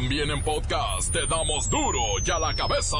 También 0.00 0.30
en 0.30 0.40
podcast 0.44 1.12
te 1.12 1.26
damos 1.26 1.68
duro 1.68 1.98
y 2.24 2.30
a 2.30 2.38
la 2.38 2.54
cabeza. 2.54 2.96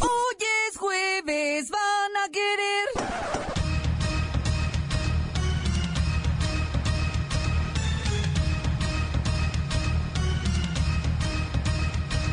Hoy 0.00 0.36
es 0.66 0.76
jueves, 0.76 1.70
van 1.70 2.16
a 2.16 2.28
querer. 2.32 2.88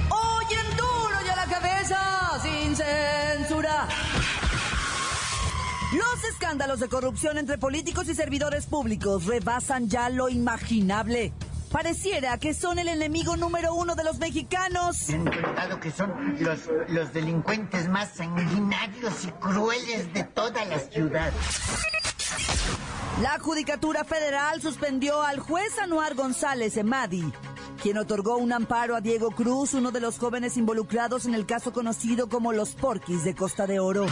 Hoy 0.10 0.46
duro 0.76 1.18
y 1.24 1.30
a 1.30 1.36
la 1.36 1.46
cabeza, 1.46 2.40
sin 2.42 2.76
censura. 2.76 3.88
Los 5.94 6.24
escándalos 6.24 6.80
de 6.80 6.90
corrupción 6.90 7.38
entre 7.38 7.60
políticos 7.60 8.10
y 8.10 8.16
servidores 8.16 8.66
públicos 8.66 9.28
rebasan 9.28 9.88
ya 9.88 10.10
lo 10.10 10.30
imaginable. 10.30 11.32
Pareciera 11.72 12.38
que 12.40 12.56
son 12.56 12.80
el 12.80 12.88
enemigo 12.88 13.38
número 13.38 13.76
uno 13.76 13.96
de 13.96 14.04
los 14.04 14.18
mexicanos. 14.18 15.10
Me 15.10 15.16
han 15.16 15.44
contado 15.44 15.80
que 15.80 15.92
son 15.92 16.12
los, 16.40 16.60
los 16.88 17.14
delincuentes 17.14 17.88
más 17.88 18.10
sanguinarios 18.16 19.26
y 19.26 19.32
crueles 19.34 20.12
de 20.14 20.24
toda 20.24 20.66
la 20.66 20.80
ciudad. 20.80 21.32
La 23.22 23.38
Judicatura 23.38 24.04
Federal 24.04 24.62
suspendió 24.62 25.22
al 25.22 25.40
juez 25.40 25.78
Anuar 25.78 26.16
González 26.16 26.76
Emadi, 26.78 27.32
quien 27.84 27.98
otorgó 27.98 28.38
un 28.38 28.52
amparo 28.52 28.96
a 28.96 29.02
Diego 29.02 29.30
Cruz, 29.32 29.74
uno 29.74 29.92
de 29.92 30.00
los 30.00 30.18
jóvenes 30.18 30.58
involucrados 30.58 31.26
en 31.26 31.36
el 31.36 31.46
caso 31.46 31.72
conocido 31.72 32.30
como 32.30 32.52
los 32.52 32.76
Porquis 32.76 33.24
de 33.24 33.36
Costa 33.36 33.68
de 33.68 33.80
Oro. 33.80 34.08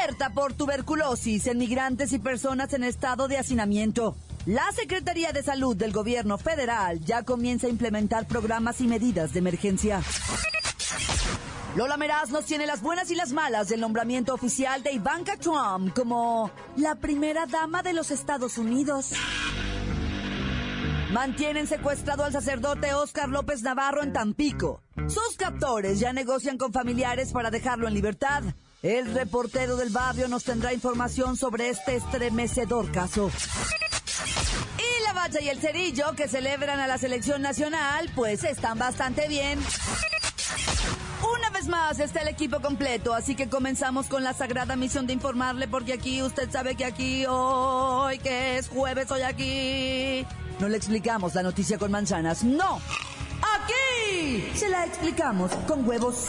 Alerta 0.00 0.30
por 0.30 0.54
tuberculosis 0.54 1.46
en 1.46 1.58
migrantes 1.58 2.12
y 2.12 2.18
personas 2.18 2.72
en 2.72 2.82
estado 2.82 3.28
de 3.28 3.38
hacinamiento. 3.38 4.16
La 4.46 4.70
Secretaría 4.72 5.32
de 5.32 5.42
Salud 5.42 5.76
del 5.76 5.92
Gobierno 5.92 6.38
Federal 6.38 7.00
ya 7.00 7.22
comienza 7.22 7.66
a 7.66 7.70
implementar 7.70 8.26
programas 8.26 8.80
y 8.80 8.86
medidas 8.86 9.32
de 9.32 9.40
emergencia. 9.40 10.02
Lola 11.76 11.96
Meraz 11.96 12.30
nos 12.30 12.46
tiene 12.46 12.66
las 12.66 12.80
buenas 12.80 13.10
y 13.10 13.14
las 13.14 13.32
malas 13.32 13.68
del 13.68 13.80
nombramiento 13.80 14.34
oficial 14.34 14.82
de 14.82 14.92
Ivanka 14.92 15.36
Trump 15.36 15.94
como 15.94 16.50
la 16.76 16.94
primera 16.94 17.46
dama 17.46 17.82
de 17.82 17.92
los 17.92 18.10
Estados 18.10 18.58
Unidos. 18.58 19.12
Mantienen 21.12 21.66
secuestrado 21.66 22.24
al 22.24 22.32
sacerdote 22.32 22.94
Oscar 22.94 23.28
López 23.28 23.62
Navarro 23.62 24.02
en 24.02 24.12
Tampico. 24.12 24.82
Sus 25.08 25.36
captores 25.36 26.00
ya 26.00 26.12
negocian 26.12 26.58
con 26.58 26.72
familiares 26.72 27.32
para 27.32 27.50
dejarlo 27.50 27.86
en 27.86 27.94
libertad. 27.94 28.42
El 28.82 29.12
reportero 29.14 29.76
del 29.76 29.90
barrio 29.90 30.28
nos 30.28 30.44
tendrá 30.44 30.72
información 30.72 31.36
sobre 31.36 31.68
este 31.68 31.96
estremecedor 31.96 32.92
caso. 32.92 33.30
Y 35.40 35.48
el 35.50 35.60
cerillo 35.60 36.14
que 36.16 36.26
celebran 36.26 36.80
a 36.80 36.86
la 36.86 36.96
selección 36.96 37.42
nacional, 37.42 38.10
pues 38.14 38.44
están 38.44 38.78
bastante 38.78 39.28
bien. 39.28 39.58
Una 41.36 41.50
vez 41.50 41.68
más 41.68 42.00
está 42.00 42.22
el 42.22 42.28
equipo 42.28 42.60
completo, 42.60 43.12
así 43.12 43.34
que 43.34 43.48
comenzamos 43.48 44.06
con 44.06 44.24
la 44.24 44.32
sagrada 44.32 44.74
misión 44.74 45.06
de 45.06 45.12
informarle, 45.12 45.68
porque 45.68 45.92
aquí 45.92 46.22
usted 46.22 46.50
sabe 46.50 46.76
que 46.76 46.86
aquí 46.86 47.26
hoy, 47.28 48.18
que 48.18 48.56
es 48.56 48.68
jueves, 48.68 49.10
hoy 49.10 49.20
aquí. 49.20 50.26
No 50.60 50.68
le 50.68 50.78
explicamos 50.78 51.34
la 51.34 51.42
noticia 51.42 51.76
con 51.76 51.90
manzanas, 51.90 52.42
no. 52.42 52.80
Aquí 53.42 54.50
se 54.54 54.70
la 54.70 54.86
explicamos 54.86 55.52
con 55.66 55.86
huevos. 55.86 56.28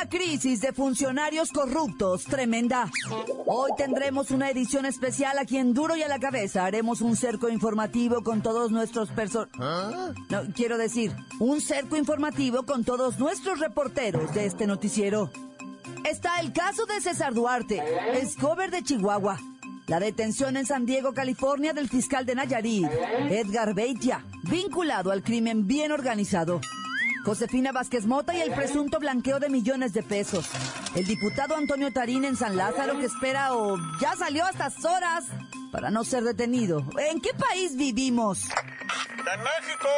Una 0.00 0.08
crisis 0.08 0.60
de 0.60 0.72
funcionarios 0.72 1.50
corruptos 1.50 2.24
tremenda. 2.24 2.90
Hoy 3.46 3.70
tendremos 3.76 4.30
una 4.30 4.48
edición 4.48 4.86
especial 4.86 5.38
aquí 5.38 5.58
en 5.58 5.74
Duro 5.74 5.94
y 5.96 6.02
a 6.02 6.08
la 6.08 6.18
Cabeza. 6.18 6.64
Haremos 6.64 7.02
un 7.02 7.16
cerco 7.16 7.48
informativo 7.50 8.22
con 8.22 8.40
todos 8.40 8.70
nuestros 8.70 9.10
person... 9.10 9.48
No, 9.58 10.42
quiero 10.54 10.78
decir, 10.78 11.14
un 11.38 11.60
cerco 11.60 11.96
informativo 11.96 12.64
con 12.64 12.84
todos 12.84 13.18
nuestros 13.18 13.58
reporteros 13.58 14.32
de 14.32 14.46
este 14.46 14.66
noticiero. 14.66 15.30
Está 16.08 16.40
el 16.40 16.52
caso 16.52 16.86
de 16.86 17.00
César 17.00 17.34
Duarte, 17.34 17.82
Escobar 18.14 18.70
de 18.70 18.82
Chihuahua. 18.82 19.38
La 19.86 20.00
detención 20.00 20.56
en 20.56 20.64
San 20.66 20.86
Diego, 20.86 21.12
California, 21.12 21.72
del 21.72 21.88
fiscal 21.88 22.24
de 22.24 22.36
Nayarit, 22.36 22.86
Edgar 23.28 23.74
Beitia, 23.74 24.24
vinculado 24.44 25.10
al 25.10 25.22
crimen 25.22 25.66
bien 25.66 25.92
organizado. 25.92 26.60
Josefina 27.24 27.72
Vázquez 27.72 28.06
Mota 28.06 28.34
y 28.34 28.40
el 28.40 28.52
presunto 28.52 28.98
blanqueo 28.98 29.38
de 29.38 29.50
millones 29.50 29.92
de 29.92 30.02
pesos. 30.02 30.48
El 30.94 31.06
diputado 31.06 31.54
Antonio 31.54 31.92
Tarín 31.92 32.24
en 32.24 32.36
San 32.36 32.56
Lázaro 32.56 32.98
que 32.98 33.06
espera 33.06 33.54
o 33.54 33.76
ya 34.00 34.16
salió 34.16 34.44
a 34.44 34.50
estas 34.50 34.84
horas 34.84 35.24
para 35.70 35.90
no 35.90 36.04
ser 36.04 36.24
detenido. 36.24 36.84
¿En 36.98 37.20
qué 37.20 37.30
país 37.34 37.76
vivimos? 37.76 38.44
¡En 38.44 39.40
México! 39.40 39.88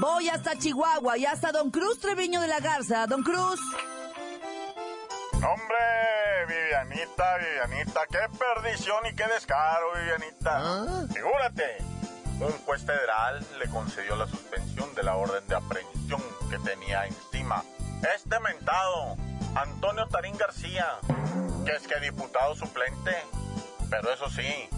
Voy 0.00 0.28
hasta 0.28 0.58
Chihuahua 0.58 1.18
y 1.18 1.26
hasta 1.26 1.52
Don 1.52 1.70
Cruz 1.70 1.98
Treviño 2.00 2.40
de 2.40 2.48
la 2.48 2.60
Garza. 2.60 3.06
Don 3.06 3.22
Cruz. 3.22 3.60
Hombre, 5.34 6.46
Vivianita, 6.48 7.38
Vivianita, 7.38 8.00
qué 8.10 8.18
perdición 8.36 9.06
y 9.06 9.14
qué 9.14 9.24
descaro, 9.32 9.86
Vivianita. 9.94 11.06
Figúrate, 11.14 11.78
un 12.40 12.52
juez 12.64 12.84
federal 12.84 13.44
le 13.58 13.68
concedió 13.68 14.16
la 14.16 14.26
suspensión 14.26 14.94
de 14.94 15.02
la 15.02 15.16
orden 15.16 15.46
de 15.48 15.56
aprehensión 15.56 16.22
que 16.50 16.58
tenía 16.58 17.06
encima. 17.06 17.64
Este 18.14 18.38
mentado, 18.40 19.16
Antonio 19.54 20.06
Tarín 20.08 20.36
García, 20.36 20.86
que 21.64 21.72
es 21.72 21.86
que 21.86 21.98
diputado 22.00 22.54
suplente, 22.54 23.16
pero 23.90 24.12
eso 24.12 24.30
sí, 24.30 24.68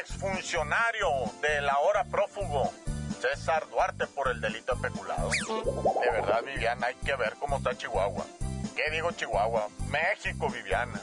exfuncionario 0.00 1.08
del 1.40 1.68
ahora 1.68 2.04
prófugo 2.04 2.72
César 3.20 3.66
Duarte 3.70 4.06
por 4.06 4.28
el 4.28 4.40
delito 4.40 4.74
de 4.74 4.82
peculado. 4.82 5.30
De 5.30 6.10
verdad, 6.10 6.42
Viviana, 6.44 6.88
hay 6.88 6.94
que 6.96 7.16
ver 7.16 7.34
cómo 7.40 7.56
está 7.56 7.74
Chihuahua. 7.74 8.26
¿Qué 8.76 8.90
digo 8.90 9.12
Chihuahua? 9.12 9.68
México, 9.88 10.50
Viviana. 10.50 11.00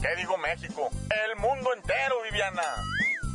¿Qué 0.00 0.16
digo 0.16 0.38
México? 0.38 0.88
El 1.26 1.36
mundo 1.36 1.74
entero, 1.74 2.22
Viviana. 2.22 2.62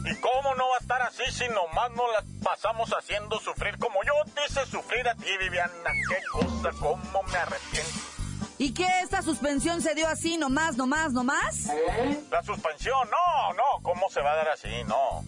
¿Y 0.06 0.16
cómo 0.18 0.54
no 0.56 0.70
va 0.70 0.76
a 0.76 0.80
estar 0.80 1.02
así 1.02 1.24
si 1.32 1.48
nomás 1.50 1.92
nos 1.92 2.12
las 2.12 2.24
pasamos 2.44 2.92
haciendo 2.92 3.40
sufrir 3.40 3.78
como 3.80 4.04
yo 4.04 4.14
te 4.34 4.42
hice 4.46 4.66
sufrir 4.68 5.08
a 5.08 5.16
ti, 5.16 5.38
Viviana? 5.40 5.72
Qué 6.10 6.18
cosa, 6.32 6.70
cómo 6.80 7.24
me 7.24 7.38
arrepiento. 7.38 7.92
¿Y 8.58 8.74
qué 8.74 8.88
esta 9.02 9.22
suspensión 9.22 9.82
se 9.82 9.96
dio 9.96 10.08
así 10.08 10.38
nomás, 10.38 10.78
nomás, 10.78 11.12
nomás? 11.12 11.70
La 12.30 12.44
suspensión, 12.44 13.10
no, 13.10 13.54
no, 13.54 13.64
¿cómo 13.82 14.10
se 14.10 14.22
va 14.22 14.34
a 14.34 14.36
dar 14.36 14.50
así? 14.50 14.84
No. 14.86 15.26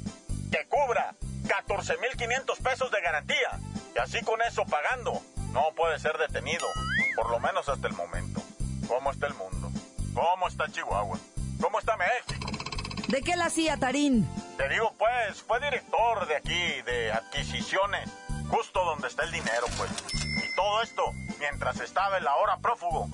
Que 0.52 0.66
cubra 0.68 1.16
14.500 1.48 2.58
pesos 2.62 2.92
de 2.92 3.02
garantía. 3.02 3.60
Y 3.96 4.00
así 4.00 4.22
con 4.24 4.42
eso 4.44 4.64
pagando, 4.66 5.22
no 5.52 5.72
puede 5.76 5.98
ser 6.00 6.18
detenido, 6.18 6.68
por 7.16 7.32
lo 7.32 7.40
menos 7.40 7.68
hasta 7.68 7.88
el 7.88 7.94
momento. 7.96 8.42
¿Cómo 8.88 9.12
está 9.12 9.28
el 9.28 9.34
mundo? 9.34 9.72
¿Cómo 10.14 10.48
está 10.48 10.68
Chihuahua? 10.72 11.18
¿Cómo 11.60 11.80
está 11.80 11.98
México? 11.98 12.57
¿De 13.08 13.22
qué 13.22 13.36
la 13.36 13.46
hacía 13.46 13.78
Tarín? 13.78 14.28
Te 14.58 14.68
digo, 14.70 14.94
pues, 14.98 15.42
fue 15.42 15.60
director 15.60 16.28
de 16.28 16.36
aquí, 16.36 16.82
de 16.86 17.12
adquisiciones, 17.12 18.10
justo 18.50 18.84
donde 18.84 19.08
está 19.08 19.24
el 19.24 19.32
dinero, 19.32 19.66
pues. 19.78 19.90
Y 20.14 20.56
todo 20.56 20.82
esto 20.82 21.04
mientras 21.40 21.80
estaba 21.80 22.18
el 22.18 22.28
ahora 22.28 22.58
prófugo. 22.58 23.08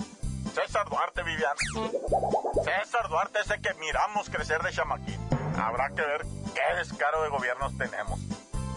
César 0.55 0.87
Duarte, 0.89 1.23
Viviana. 1.23 1.55
César 2.63 3.07
Duarte 3.09 3.39
ese 3.41 3.59
que 3.61 3.73
miramos 3.75 4.29
crecer 4.29 4.61
de 4.63 4.71
chamaquín. 4.71 5.19
Habrá 5.57 5.89
que 5.89 6.01
ver 6.01 6.25
qué 6.53 6.75
descaro 6.77 7.23
de 7.23 7.29
gobiernos 7.29 7.77
tenemos. 7.77 8.19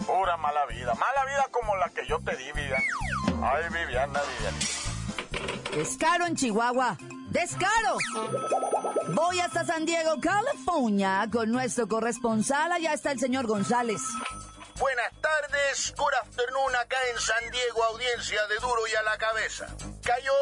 Pura 0.05 0.37
mala 0.37 0.65
vida. 0.67 0.93
Mala 0.95 1.25
vida 1.25 1.47
como 1.51 1.75
la 1.77 1.89
que 1.89 2.05
yo 2.07 2.19
te 2.19 2.35
di, 2.35 2.51
Viviana. 2.51 2.85
Ay, 3.43 3.63
Viviana, 3.71 4.21
Viviana. 4.21 4.57
Descaro 5.75 6.25
en 6.25 6.35
Chihuahua. 6.35 6.97
¡Descaro! 7.27 7.97
Voy 9.09 9.39
hasta 9.39 9.65
San 9.65 9.85
Diego, 9.85 10.15
California, 10.21 11.27
con 11.31 11.51
nuestro 11.51 11.87
corresponsal. 11.87 12.71
Allá 12.71 12.93
está 12.93 13.11
el 13.11 13.19
señor 13.19 13.47
González. 13.47 14.01
Buenas 14.79 15.11
tardes, 15.21 15.93
good 15.97 16.13
afternoon 16.21 16.75
acá 16.75 16.97
en 17.11 17.19
San 17.19 17.51
Diego, 17.51 17.83
audiencia 17.83 18.45
de 18.47 18.55
Duro 18.55 18.87
y 18.87 18.95
a 18.95 19.01
la 19.01 19.17
Cabeza. 19.17 19.67
Cayó 20.03 20.33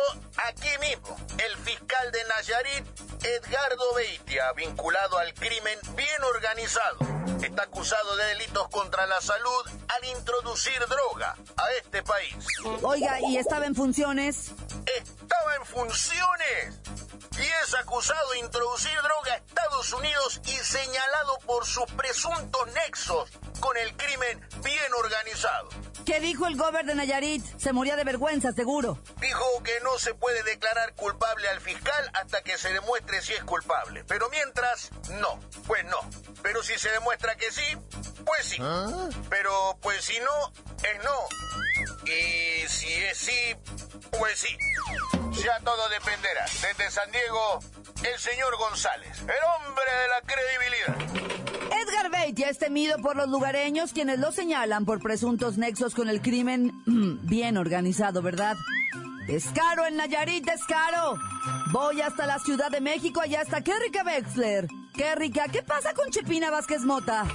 aquí 0.50 0.70
mismo 0.82 1.16
el 1.38 1.58
fiscal 1.58 2.12
de 2.12 2.20
Nayarit, 2.26 2.86
Edgardo 3.24 3.94
Beitia, 3.96 4.52
vinculado 4.54 5.18
al 5.18 5.34
crimen 5.34 5.80
bien 5.96 6.24
organizado. 6.24 6.98
Está 7.42 7.64
acusado 7.64 8.16
de 8.18 8.26
delitos 8.26 8.68
contra 8.70 9.06
la 9.08 9.22
salud 9.22 9.66
al 9.88 10.18
introducir 10.18 10.80
droga 10.90 11.36
a 11.56 11.72
este 11.82 12.04
país. 12.04 12.36
Oiga, 12.82 13.20
¿y 13.22 13.38
estaba 13.38 13.66
en 13.66 13.76
funciones? 13.76 14.52
Estaba 14.98 15.56
en 15.56 15.66
funciones. 15.66 16.80
y 17.38 17.42
es 17.64 17.74
acusado 17.76 18.32
de 18.32 18.40
introducir 18.40 18.94
droga 19.02 19.34
a 19.34 19.36
Estados 19.38 19.92
Unidos 19.94 20.40
y 20.46 20.52
señalado 20.52 21.38
por 21.46 21.66
sus 21.66 21.86
presuntos 21.92 22.62
nexos 22.74 23.30
con 23.60 23.76
el 23.78 23.96
crimen 23.98 24.40
bien 24.64 24.94
organizado. 24.98 25.70
¿Qué 26.06 26.20
dijo 26.20 26.46
el 26.48 26.56
gobernador 26.56 26.86
de 26.86 26.96
Nayarit? 26.96 27.44
Se 27.58 27.74
moría 27.74 27.96
de 27.96 28.04
vergüenza, 28.04 28.54
seguro. 28.54 29.00
Dijo 29.20 29.64
que 29.64 29.80
no 29.82 29.98
se 29.98 30.14
puede 30.14 30.44
declarar 30.44 30.94
culpable 30.94 31.50
al 31.50 31.60
fiscal 31.60 32.12
hasta 32.14 32.42
que 32.44 32.58
se 32.58 32.72
demuestre 32.72 33.22
si 33.22 33.34
es 33.34 33.44
culpable. 33.44 34.04
Pero 34.08 34.30
mientras, 34.30 34.92
no. 35.20 35.40
Pues 35.68 35.84
no. 35.86 35.98
Pero 36.44 36.64
si 36.64 36.78
se 36.78 36.90
demuestra 36.92 37.36
que 37.36 37.52
sí, 37.52 37.64
pues 38.26 38.46
sí. 38.46 38.58
Pero 39.30 39.78
pues 39.82 40.04
si 40.04 40.20
no, 40.20 40.52
es 40.78 41.04
no. 41.04 42.06
Y 42.06 42.68
si 42.68 42.92
es 42.94 43.18
sí, 43.18 43.56
pues 44.18 44.40
sí. 44.40 44.58
Ya 45.44 45.60
todo 45.60 45.90
dependerá. 45.90 46.46
Desde 46.46 46.92
San 46.92 47.12
Diego, 47.12 47.60
el 48.04 48.20
señor 48.20 48.58
González, 48.58 49.20
el 49.22 49.68
hombre 49.68 49.86
de 50.02 50.08
la 50.08 50.22
credibilidad. 50.22 51.36
Edgar 51.82 52.10
Beitia 52.10 52.50
es 52.50 52.58
temido 52.58 52.98
por 53.00 53.16
los 53.16 53.28
lugareños 53.28 53.92
quienes 53.92 54.20
lo 54.20 54.32
señalan 54.32 54.86
por 54.86 55.02
presuntos 55.02 55.58
nexos 55.58 55.94
con 55.94 56.10
el 56.10 56.22
crimen 56.22 56.72
bien 57.24 57.58
organizado, 57.58 58.22
¿verdad? 58.22 58.56
Es 59.28 59.46
caro 59.48 59.86
en 59.86 59.98
Nayarit, 59.98 60.48
es 60.48 60.64
caro. 60.66 61.18
Voy 61.72 62.02
hasta 62.02 62.26
la 62.28 62.40
Ciudad 62.40 62.70
de 62.70 62.80
México, 62.80 63.22
allá 63.22 63.42
está 63.42 63.62
Kerrika 63.62 64.04
Wexler. 64.04 64.68
Kerrika, 64.96 65.48
¿qué 65.48 65.64
pasa 65.64 65.94
con 65.94 66.10
Chepina 66.12 66.52
Vázquez 66.52 66.82
Mota? 66.82 67.26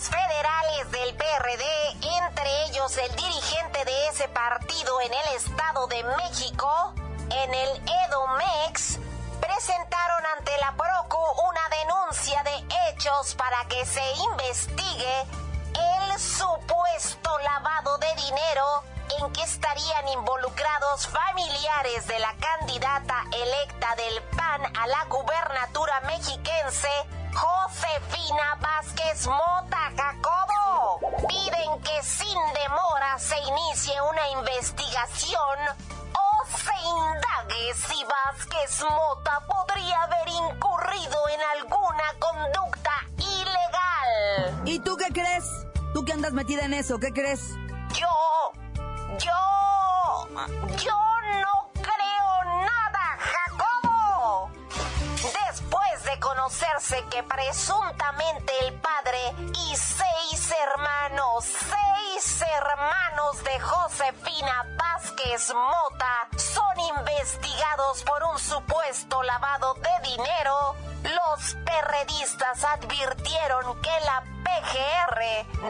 Federales 0.00 0.90
del 0.92 1.16
PRD, 1.16 1.64
entre 2.18 2.64
ellos 2.66 2.96
el 2.98 3.16
dirigente 3.16 3.84
de 3.84 4.08
ese 4.08 4.28
partido 4.28 5.00
en 5.00 5.12
el 5.12 5.36
Estado 5.36 5.88
de 5.88 6.04
México, 6.04 6.94
en 7.30 7.52
el 7.52 7.82
EDOMEX, 8.06 8.98
presentaron 9.40 10.26
ante 10.36 10.56
la 10.58 10.72
PROCU 10.76 11.18
una 11.48 11.68
denuncia 11.68 12.42
de 12.44 12.90
hechos 12.90 13.34
para 13.34 13.64
que 13.66 13.84
se 13.86 14.04
investigue 14.32 15.22
el 15.74 16.18
supuesto 16.18 17.36
lavado 17.40 17.98
de 17.98 18.14
dinero 18.14 18.84
en 19.18 19.32
que 19.32 19.42
estarían 19.42 20.08
involucrados 20.08 21.08
familiares 21.08 22.06
de 22.06 22.18
la 22.20 22.34
candidata 22.36 23.24
electa 23.32 23.94
del 23.96 24.22
PAN 24.36 24.76
a 24.76 24.86
la 24.86 25.04
gubernatura 25.06 26.00
mexiquense, 26.02 26.88
Josefina 27.34 28.56
Vázquez 28.60 29.26
Mota 29.26 29.92
Jacobo. 29.96 31.00
Piden 31.28 31.80
que 31.82 32.02
sin 32.02 32.38
demora 32.54 33.18
se 33.18 33.38
inicie 33.40 34.00
una 34.02 34.28
investigación 34.40 35.58
o 36.12 36.46
se 36.46 36.74
indague 36.88 37.74
si 37.74 38.04
Vázquez 38.04 38.84
Mota 38.84 39.40
podría 39.46 40.02
haber 40.02 40.28
incurrido 40.28 41.28
en 41.28 41.40
alguna 41.58 42.14
conducta 42.18 42.92
ilegal. 43.18 44.62
¿Y 44.64 44.78
tú 44.80 44.96
qué 44.96 45.12
crees? 45.12 45.44
¿Tú 45.94 46.04
que 46.04 46.12
andas 46.12 46.32
metida 46.32 46.64
en 46.64 46.74
eso? 46.74 46.98
¿Qué 46.98 47.12
crees? 47.12 47.54
Yo, 47.94 48.52
yo, 49.18 50.28
yo 50.76 50.98
no 51.42 51.57
que 56.48 57.22
presuntamente 57.24 58.52
el 58.62 58.72
padre 58.80 59.18
y 59.66 59.76
seis 59.76 60.50
hermanos, 60.50 61.44
seis 61.44 62.40
hermanos 62.40 63.44
de 63.44 63.60
Josefina 63.60 64.66
Vázquez 64.78 65.52
Mota 65.52 66.28
son 66.38 66.80
investigados 66.80 68.02
por 68.02 68.22
un 68.22 68.38
supuesto 68.38 69.22
lavado 69.24 69.74
de 69.74 70.08
dinero, 70.08 70.74
los 71.02 71.54
perredistas 71.66 72.64
advirtieron 72.64 73.82
que 73.82 74.00
la 74.06 74.22
PGR 74.42 75.20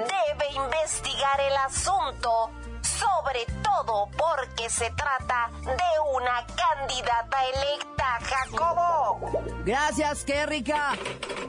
debe 0.06 0.52
investigar 0.52 1.40
el 1.40 1.56
asunto 1.56 2.52
sobre 2.98 3.46
todo 3.62 4.08
porque 4.16 4.68
se 4.68 4.90
trata 4.90 5.50
de 5.62 6.14
una 6.14 6.44
candidata 6.46 7.38
electa, 7.54 8.18
Jacobo. 8.22 9.20
Gracias, 9.64 10.24
Kerrika. 10.24 10.94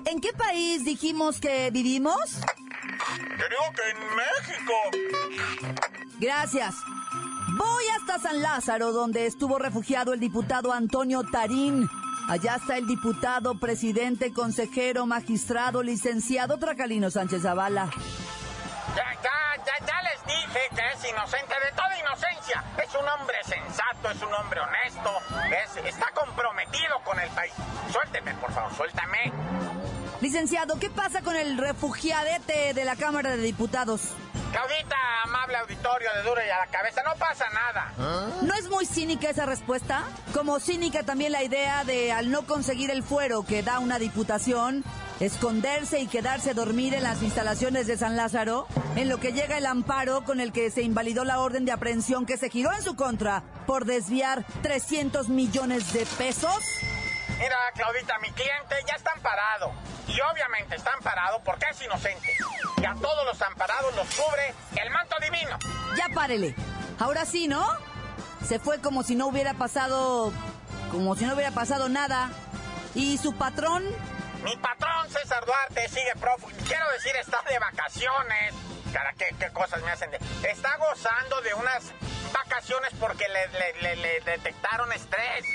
¿En 0.05 0.21
qué 0.21 0.33
país 0.33 0.85
dijimos 0.85 1.39
que 1.39 1.71
vivimos? 1.71 2.41
Creo 3.37 3.73
que 3.75 3.89
en 3.89 3.97
México. 4.15 4.73
Gracias. 6.19 6.75
Voy 7.57 7.83
hasta 7.99 8.19
San 8.19 8.41
Lázaro, 8.41 8.91
donde 8.91 9.25
estuvo 9.25 9.57
refugiado 9.57 10.13
el 10.13 10.19
diputado 10.19 10.71
Antonio 10.71 11.23
Tarín. 11.31 11.89
Allá 12.27 12.57
está 12.57 12.77
el 12.77 12.85
diputado, 12.85 13.59
presidente, 13.59 14.31
consejero, 14.31 15.05
magistrado, 15.07 15.81
licenciado 15.81 16.59
Tracalino 16.59 17.09
Sánchez 17.09 17.41
Zavala. 17.41 17.89
Dije 20.29 20.61
que 20.75 20.81
es 20.93 21.09
inocente 21.11 21.55
de 21.65 21.71
toda 21.75 21.97
inocencia. 21.99 22.63
Es 22.83 22.93
un 22.95 23.07
hombre 23.09 23.37
sensato, 23.43 24.11
es 24.11 24.21
un 24.21 24.33
hombre 24.33 24.59
honesto, 24.61 25.11
es- 25.51 25.85
está 25.85 26.11
comprometido 26.13 26.99
con 27.03 27.19
el 27.19 27.29
país. 27.31 27.53
Suélteme, 27.91 28.33
por 28.35 28.51
favor, 28.53 28.73
suéltame. 28.75 29.31
Licenciado, 30.21 30.77
¿qué 30.79 30.89
pasa 30.89 31.21
con 31.21 31.35
el 31.35 31.57
refugiadete 31.57 32.73
de 32.73 32.85
la 32.85 32.95
Cámara 32.95 33.31
de 33.31 33.37
Diputados? 33.37 34.01
Claudita, 34.51 34.95
amable 35.23 35.57
auditorio 35.57 36.09
de 36.15 36.23
duro 36.23 36.41
y 36.45 36.49
a 36.49 36.57
la 36.57 36.67
cabeza, 36.67 37.01
no 37.03 37.13
pasa 37.15 37.45
nada. 37.49 37.93
¿No 38.41 38.53
es 38.55 38.67
muy 38.69 38.85
cínica 38.85 39.29
esa 39.29 39.45
respuesta? 39.45 40.03
Como 40.33 40.59
cínica 40.59 41.03
también 41.03 41.31
la 41.31 41.43
idea 41.43 41.83
de 41.83 42.11
al 42.11 42.31
no 42.31 42.45
conseguir 42.45 42.89
el 42.91 43.03
fuero 43.03 43.43
que 43.45 43.61
da 43.63 43.79
una 43.79 43.99
diputación, 43.99 44.83
esconderse 45.19 45.99
y 45.99 46.07
quedarse 46.07 46.51
a 46.51 46.53
dormir 46.53 46.93
en 46.93 47.03
las 47.03 47.21
instalaciones 47.21 47.87
de 47.87 47.97
San 47.97 48.15
Lázaro, 48.15 48.67
en 48.95 49.09
lo 49.09 49.19
que 49.19 49.33
llega 49.33 49.57
el 49.57 49.65
amparo 49.65 50.23
con 50.23 50.39
el 50.39 50.51
que 50.51 50.71
se 50.71 50.81
invalidó 50.81 51.25
la 51.25 51.39
orden 51.39 51.65
de 51.65 51.71
aprehensión 51.71 52.25
que 52.25 52.37
se 52.37 52.49
giró 52.49 52.71
en 52.73 52.81
su 52.81 52.95
contra 52.95 53.43
por 53.65 53.85
desviar 53.85 54.45
300 54.61 55.29
millones 55.29 55.93
de 55.93 56.05
pesos. 56.17 56.57
Mira, 57.37 57.55
Claudita, 57.73 58.19
mi 58.19 58.29
cliente 58.31 58.75
ya 58.87 58.95
está 58.95 59.11
amparado. 59.13 59.71
Y 60.07 60.19
obviamente 60.31 60.75
está 60.75 60.91
amparado 60.93 61.39
porque 61.45 61.65
es 61.71 61.81
inocente. 61.81 62.33
Y 62.81 62.85
a 62.85 62.93
todos 62.95 63.25
los 63.25 63.41
amparados 63.41 63.95
los 63.95 64.07
cubre 64.07 64.53
el 64.75 64.89
manto 64.91 65.15
divino. 65.21 65.57
Ya 65.95 66.13
párele. 66.13 66.55
Ahora 66.97 67.25
sí, 67.25 67.47
¿no? 67.47 67.65
Se 68.45 68.59
fue 68.59 68.81
como 68.81 69.03
si 69.03 69.15
no 69.15 69.27
hubiera 69.27 69.53
pasado. 69.53 70.33
como 70.91 71.15
si 71.15 71.25
no 71.25 71.35
hubiera 71.35 71.51
pasado 71.51 71.87
nada. 71.87 72.31
¿Y 72.95 73.17
su 73.19 73.35
patrón? 73.35 73.83
Mi 74.43 74.55
patrón 74.57 75.09
César 75.09 75.45
Duarte 75.45 75.87
sigue 75.89 76.13
prófugo. 76.19 76.51
Quiero 76.67 76.89
decir, 76.91 77.15
está 77.15 77.41
de 77.49 77.59
vacaciones. 77.59 78.53
Cara, 78.93 79.13
¿qué, 79.17 79.27
qué 79.39 79.49
cosas 79.51 79.81
me 79.83 79.91
hacen 79.91 80.09
de... 80.11 80.19
Está 80.49 80.75
gozando 80.77 81.41
de 81.41 81.53
unas 81.53 81.91
vacaciones 82.33 82.89
porque 82.99 83.27
le, 83.27 83.47
le- 83.49 83.73
le- 83.81 83.95
le 83.97 84.19
detectaron 84.21 84.91
estrés 84.93 85.45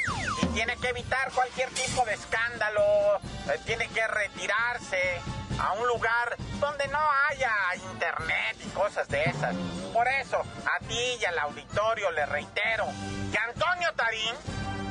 y 0.42 0.46
tiene 0.48 0.76
que 0.76 0.88
evitar 0.88 1.32
cualquier 1.32 1.68
tipo 1.70 2.04
de 2.04 2.14
escándalo. 2.14 3.16
eh, 3.48 3.58
tiene 3.64 3.88
que 3.88 4.06
retirarse 4.06 5.20
a 5.58 5.72
un 5.74 5.86
lugar 5.88 6.36
donde 6.60 6.86
no 6.88 6.98
haya 7.28 7.52
internet 7.92 8.56
y 8.64 8.68
cosas 8.70 9.08
de 9.08 9.22
esas. 9.24 9.54
Por 9.92 10.06
eso, 10.08 10.38
a 10.38 10.78
ti 10.86 11.18
y 11.20 11.24
al 11.24 11.38
auditorio 11.38 12.10
le 12.12 12.26
reitero 12.26 12.86
que 13.30 13.38
Antonio 13.38 13.92
Tarín 13.94 14.34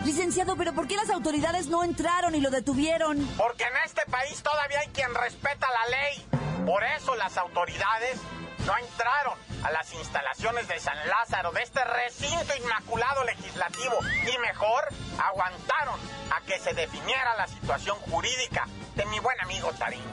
Licenciado, 0.06 0.58
pero 0.58 0.74
¿por 0.74 0.86
qué 0.86 0.98
las 0.98 1.10
autoridades 1.10 1.68
no 1.68 1.82
entraron 1.86 2.36
y 2.36 2.42
lo 2.42 2.50
detuvieron? 2.50 3.26
Porque 3.38 3.64
en 3.64 3.74
este 3.86 4.02
país 4.12 4.44
todavía 4.44 4.80
hay 4.82 4.90
quien 4.90 5.14
respeta 5.16 5.66
la 5.70 5.98
ley. 5.98 6.66
Por 6.66 6.84
eso 6.84 7.16
las 7.16 7.38
autoridades 7.38 8.20
no 8.66 8.78
entraron 8.78 9.38
a 9.64 9.72
las 9.72 9.94
instalaciones 9.94 10.68
de 10.68 10.78
San 10.80 10.98
Lázaro, 11.08 11.54
de 11.54 11.64
este 11.64 11.82
recinto 11.86 12.54
inmaculado 12.58 13.24
legislativo, 13.24 13.98
y 14.34 14.38
mejor 14.40 14.84
aguantaron 15.18 15.98
a 16.36 16.42
que 16.46 16.60
se 16.60 16.74
definiera 16.74 17.36
la 17.36 17.48
situación 17.48 17.98
jurídica 18.00 18.68
de 18.96 19.06
mi 19.06 19.20
buen 19.20 19.40
amigo 19.40 19.72
Tarín. 19.80 20.04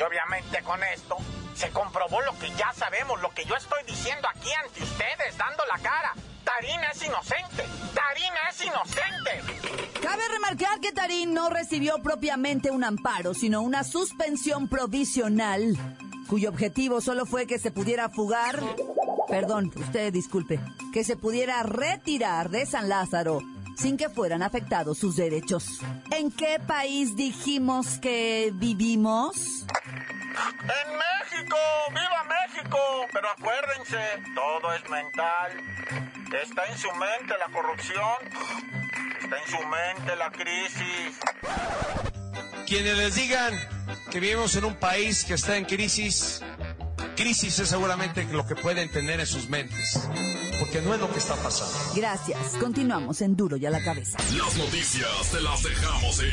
Y 0.00 0.02
obviamente 0.02 0.62
con 0.62 0.82
esto 0.82 1.18
se 1.54 1.68
comprobó 1.72 2.22
lo 2.22 2.32
que 2.38 2.48
ya 2.56 2.72
sabemos, 2.72 3.20
lo 3.20 3.28
que 3.34 3.44
yo 3.44 3.54
estoy 3.54 3.84
diciendo 3.86 4.26
aquí 4.34 4.48
ante 4.64 4.82
ustedes, 4.82 5.36
dando 5.36 5.62
la 5.66 5.78
cara. 5.78 6.14
Tarín 6.42 6.80
es 6.90 7.04
inocente. 7.04 7.66
Tarín 7.94 8.32
es 8.48 8.64
inocente. 8.64 10.00
Cabe 10.00 10.22
remarcar 10.32 10.80
que 10.80 10.92
Tarín 10.92 11.34
no 11.34 11.50
recibió 11.50 11.98
propiamente 12.02 12.70
un 12.70 12.82
amparo, 12.82 13.34
sino 13.34 13.60
una 13.60 13.84
suspensión 13.84 14.68
provisional, 14.68 15.76
cuyo 16.28 16.48
objetivo 16.48 17.02
solo 17.02 17.26
fue 17.26 17.46
que 17.46 17.58
se 17.58 17.70
pudiera 17.70 18.08
fugar, 18.08 18.58
perdón, 19.28 19.70
usted 19.76 20.14
disculpe, 20.14 20.60
que 20.94 21.04
se 21.04 21.16
pudiera 21.16 21.62
retirar 21.62 22.48
de 22.48 22.64
San 22.64 22.88
Lázaro 22.88 23.42
sin 23.80 23.96
que 23.96 24.10
fueran 24.10 24.42
afectados 24.42 24.98
sus 24.98 25.16
derechos. 25.16 25.80
¿En 26.10 26.30
qué 26.30 26.60
país 26.66 27.16
dijimos 27.16 27.98
que 27.98 28.50
vivimos? 28.54 29.64
En 30.62 30.96
México, 30.96 31.56
viva 31.88 32.24
México. 32.24 32.78
Pero 33.12 33.30
acuérdense, 33.30 33.98
todo 34.34 34.74
es 34.74 34.90
mental. 34.90 35.52
Está 36.42 36.66
en 36.66 36.78
su 36.78 36.88
mente 36.92 37.34
la 37.38 37.50
corrupción. 37.52 38.16
Está 39.22 39.36
en 39.38 39.48
su 39.48 39.66
mente 39.66 40.16
la 40.16 40.30
crisis. 40.30 41.18
Quienes 42.66 42.96
les 42.98 43.14
digan 43.14 43.54
que 44.10 44.20
vivimos 44.20 44.54
en 44.56 44.64
un 44.64 44.74
país 44.74 45.24
que 45.24 45.34
está 45.34 45.56
en 45.56 45.64
crisis, 45.64 46.42
crisis 47.20 47.58
es 47.58 47.68
seguramente 47.68 48.24
lo 48.32 48.46
que 48.46 48.56
pueden 48.56 48.90
tener 48.90 49.20
en 49.20 49.26
sus 49.26 49.50
mentes. 49.50 50.00
Porque 50.58 50.80
no 50.80 50.94
es 50.94 51.00
lo 51.00 51.12
que 51.12 51.18
está 51.18 51.36
pasando. 51.36 51.76
Gracias. 51.94 52.38
Continuamos 52.58 53.20
en 53.20 53.36
Duro 53.36 53.58
y 53.58 53.66
a 53.66 53.70
la 53.70 53.82
cabeza. 53.82 54.16
Las 54.36 54.56
noticias 54.56 55.30
te 55.30 55.40
las 55.42 55.62
dejamos 55.62 56.22
ir. 56.22 56.32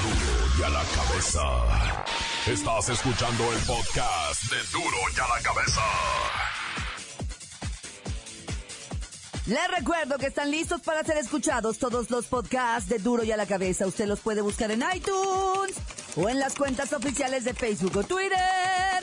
Duro 0.00 0.52
y 0.58 0.62
a 0.62 0.68
la 0.68 0.84
cabeza. 0.84 2.04
Estás 2.46 2.88
escuchando 2.90 3.52
el 3.52 3.58
podcast 3.60 4.44
de 4.44 4.56
Duro 4.72 4.96
y 5.16 5.20
a 5.20 5.28
la 5.28 5.42
cabeza. 5.42 5.80
Les 9.46 9.70
recuerdo 9.76 10.18
que 10.18 10.26
están 10.26 10.52
listos 10.52 10.80
para 10.82 11.02
ser 11.02 11.16
escuchados 11.16 11.78
todos 11.78 12.10
los 12.10 12.26
podcasts 12.26 12.88
de 12.88 12.98
Duro 12.98 13.24
y 13.24 13.32
a 13.32 13.36
la 13.36 13.46
cabeza. 13.46 13.86
Usted 13.86 14.06
los 14.06 14.20
puede 14.20 14.42
buscar 14.42 14.70
en 14.70 14.84
iTunes 14.94 15.74
o 16.14 16.28
en 16.28 16.38
las 16.38 16.54
cuentas 16.54 16.92
oficiales 16.92 17.42
de 17.42 17.54
Facebook 17.54 17.96
o 17.96 18.04
Twitter. 18.04 18.99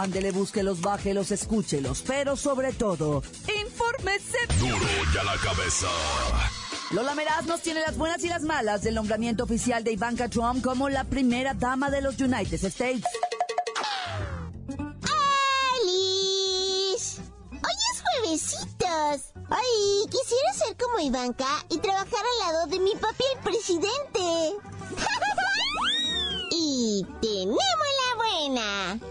Ándele, 0.00 0.30
búsquelos, 0.30 0.80
bájelos, 0.80 1.30
escúchelos, 1.30 2.02
pero 2.06 2.34
sobre 2.34 2.72
todo, 2.72 3.22
infórmese. 3.66 4.38
Duro 4.58 4.78
y 5.14 5.18
a 5.18 5.24
la 5.24 5.36
cabeza. 5.36 5.88
Lola 6.92 7.14
Meraz 7.14 7.44
nos 7.44 7.60
tiene 7.60 7.80
las 7.80 7.98
buenas 7.98 8.24
y 8.24 8.28
las 8.28 8.42
malas 8.42 8.80
del 8.80 8.94
nombramiento 8.94 9.44
oficial 9.44 9.84
de 9.84 9.92
Ivanka 9.92 10.30
Trump 10.30 10.64
como 10.64 10.88
la 10.88 11.04
primera 11.04 11.52
dama 11.52 11.90
de 11.90 12.00
los 12.00 12.18
United 12.18 12.64
States. 12.64 13.04
¡Alice! 15.82 17.20
Hoy 17.50 17.80
es 17.92 18.00
juevesitos. 18.00 19.34
Ay, 19.50 20.06
quisiera 20.06 20.54
ser 20.54 20.78
como 20.78 20.98
Ivanka 20.98 21.62
y 21.68 21.76
trabajar 21.76 22.24
al 22.24 22.38
lado 22.54 22.66
de 22.68 22.78
mi 22.78 22.94
papi 22.94 23.24
el 23.36 23.42
presidente. 23.42 24.56
y 26.52 27.06
tenemos 27.20 27.58
la 27.58 28.16
buena. 28.16 29.09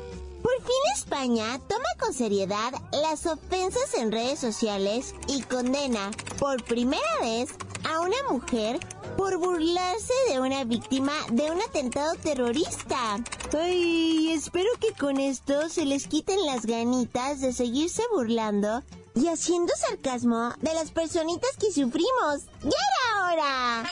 España 1.09 1.59
toma 1.67 1.89
con 1.99 2.13
seriedad 2.13 2.71
las 2.91 3.25
ofensas 3.25 3.95
en 3.95 4.11
redes 4.11 4.37
sociales 4.37 5.15
y 5.27 5.41
condena 5.41 6.11
por 6.37 6.63
primera 6.63 7.01
vez 7.19 7.49
a 7.83 8.01
una 8.01 8.15
mujer 8.29 8.79
por 9.17 9.35
burlarse 9.39 10.13
de 10.29 10.39
una 10.39 10.65
víctima 10.65 11.13
de 11.31 11.49
un 11.49 11.59
atentado 11.63 12.13
terrorista. 12.13 13.17
Ay, 13.59 14.29
espero 14.33 14.69
que 14.79 14.93
con 14.93 15.19
esto 15.19 15.67
se 15.69 15.85
les 15.85 16.05
quiten 16.07 16.45
las 16.45 16.67
ganitas 16.67 17.41
de 17.41 17.53
seguirse 17.53 18.03
burlando 18.13 18.83
y 19.15 19.29
haciendo 19.29 19.73
sarcasmo 19.75 20.53
de 20.61 20.75
las 20.75 20.91
personitas 20.91 21.57
que 21.59 21.71
sufrimos. 21.71 22.45
¡Ya 22.61 22.69
era 22.69 23.33
hora! 23.33 23.91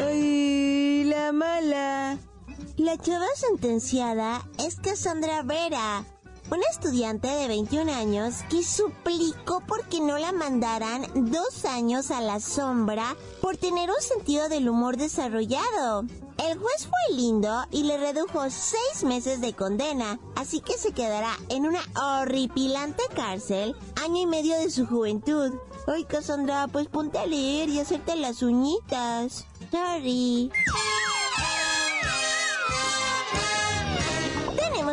¡Ay, 0.00 1.04
la 1.04 1.32
mala! 1.32 2.18
La 2.82 2.98
chava 2.98 3.28
sentenciada 3.36 4.44
es 4.58 4.74
Cassandra 4.74 5.44
Vera, 5.44 6.04
una 6.50 6.64
estudiante 6.72 7.28
de 7.28 7.46
21 7.46 7.92
años 7.92 8.42
que 8.50 8.64
suplicó 8.64 9.62
porque 9.68 10.00
no 10.00 10.18
la 10.18 10.32
mandaran 10.32 11.06
dos 11.30 11.64
años 11.64 12.10
a 12.10 12.20
la 12.20 12.40
sombra 12.40 13.14
por 13.40 13.56
tener 13.56 13.88
un 13.88 14.02
sentido 14.02 14.48
del 14.48 14.68
humor 14.68 14.96
desarrollado. 14.96 16.06
El 16.38 16.58
juez 16.58 16.88
fue 16.88 17.16
lindo 17.16 17.64
y 17.70 17.84
le 17.84 17.98
redujo 17.98 18.50
seis 18.50 19.04
meses 19.04 19.40
de 19.40 19.52
condena, 19.52 20.18
así 20.34 20.60
que 20.60 20.76
se 20.76 20.90
quedará 20.90 21.36
en 21.50 21.66
una 21.66 21.82
horripilante 21.94 23.04
cárcel 23.14 23.76
año 24.02 24.22
y 24.22 24.26
medio 24.26 24.58
de 24.58 24.70
su 24.70 24.88
juventud. 24.88 25.52
Ay, 25.86 26.02
Cassandra, 26.02 26.66
pues 26.66 26.88
ponte 26.88 27.20
a 27.20 27.26
leer 27.26 27.68
y 27.68 27.78
hacerte 27.78 28.16
las 28.16 28.42
uñitas. 28.42 29.46
Sorry. 29.70 30.50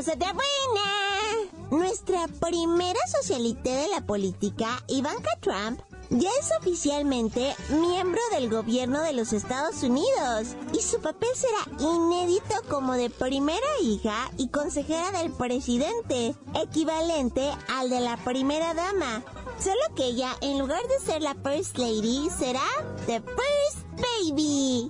Buena. 0.01 1.68
Nuestra 1.72 2.25
primera 2.39 3.00
socialité 3.12 3.70
de 3.70 3.89
la 3.89 4.00
política, 4.00 4.82
Ivanka 4.88 5.29
Trump, 5.41 5.82
ya 6.10 6.29
es 6.39 6.51
oficialmente 6.58 7.53
miembro 7.70 8.22
del 8.32 8.50
gobierno 8.50 9.01
de 9.01 9.12
los 9.12 9.34
Estados 9.34 9.84
Unidos 9.84 10.56
y 10.72 10.82
su 10.82 11.01
papel 11.01 11.27
será 11.36 11.68
inédito 11.82 12.56
como 12.70 12.94
de 12.94 13.10
primera 13.10 13.68
hija 13.84 14.32
y 14.38 14.48
consejera 14.48 15.12
del 15.20 15.34
presidente, 15.34 16.34
equivalente 16.56 17.51
al 17.68 17.89
de 17.89 18.00
la 18.00 18.15
primera 18.24 18.74
dama. 18.74 19.22
Solo 19.62 19.82
que 19.98 20.06
ella, 20.06 20.32
en 20.39 20.60
lugar 20.60 20.82
de 20.88 21.06
ser 21.06 21.22
la 21.22 21.36
First 21.36 21.77
Lady, 21.77 22.29
será 22.29 22.63
The 23.06 23.20
First 23.20 23.86
Baby. 23.98 24.89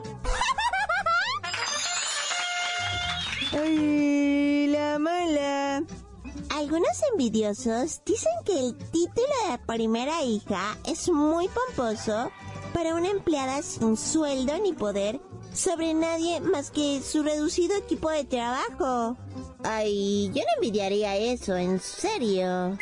Algunos 6.49 7.01
envidiosos 7.13 8.01
dicen 8.05 8.33
que 8.43 8.59
el 8.59 8.77
título 8.77 9.27
de 9.49 9.57
primera 9.65 10.23
hija 10.23 10.77
es 10.85 11.09
muy 11.09 11.47
pomposo 11.47 12.31
para 12.73 12.95
una 12.95 13.09
empleada 13.09 13.61
sin 13.61 13.95
sueldo 13.95 14.57
ni 14.57 14.73
poder 14.73 15.21
sobre 15.53 15.93
nadie 15.93 16.41
más 16.41 16.69
que 16.69 17.01
su 17.01 17.23
reducido 17.23 17.77
equipo 17.77 18.09
de 18.09 18.25
trabajo. 18.25 19.15
Ay, 19.63 20.31
yo 20.33 20.41
no 20.41 20.49
envidiaría 20.57 21.15
eso, 21.15 21.55
en 21.55 21.79
serio. 21.79 22.77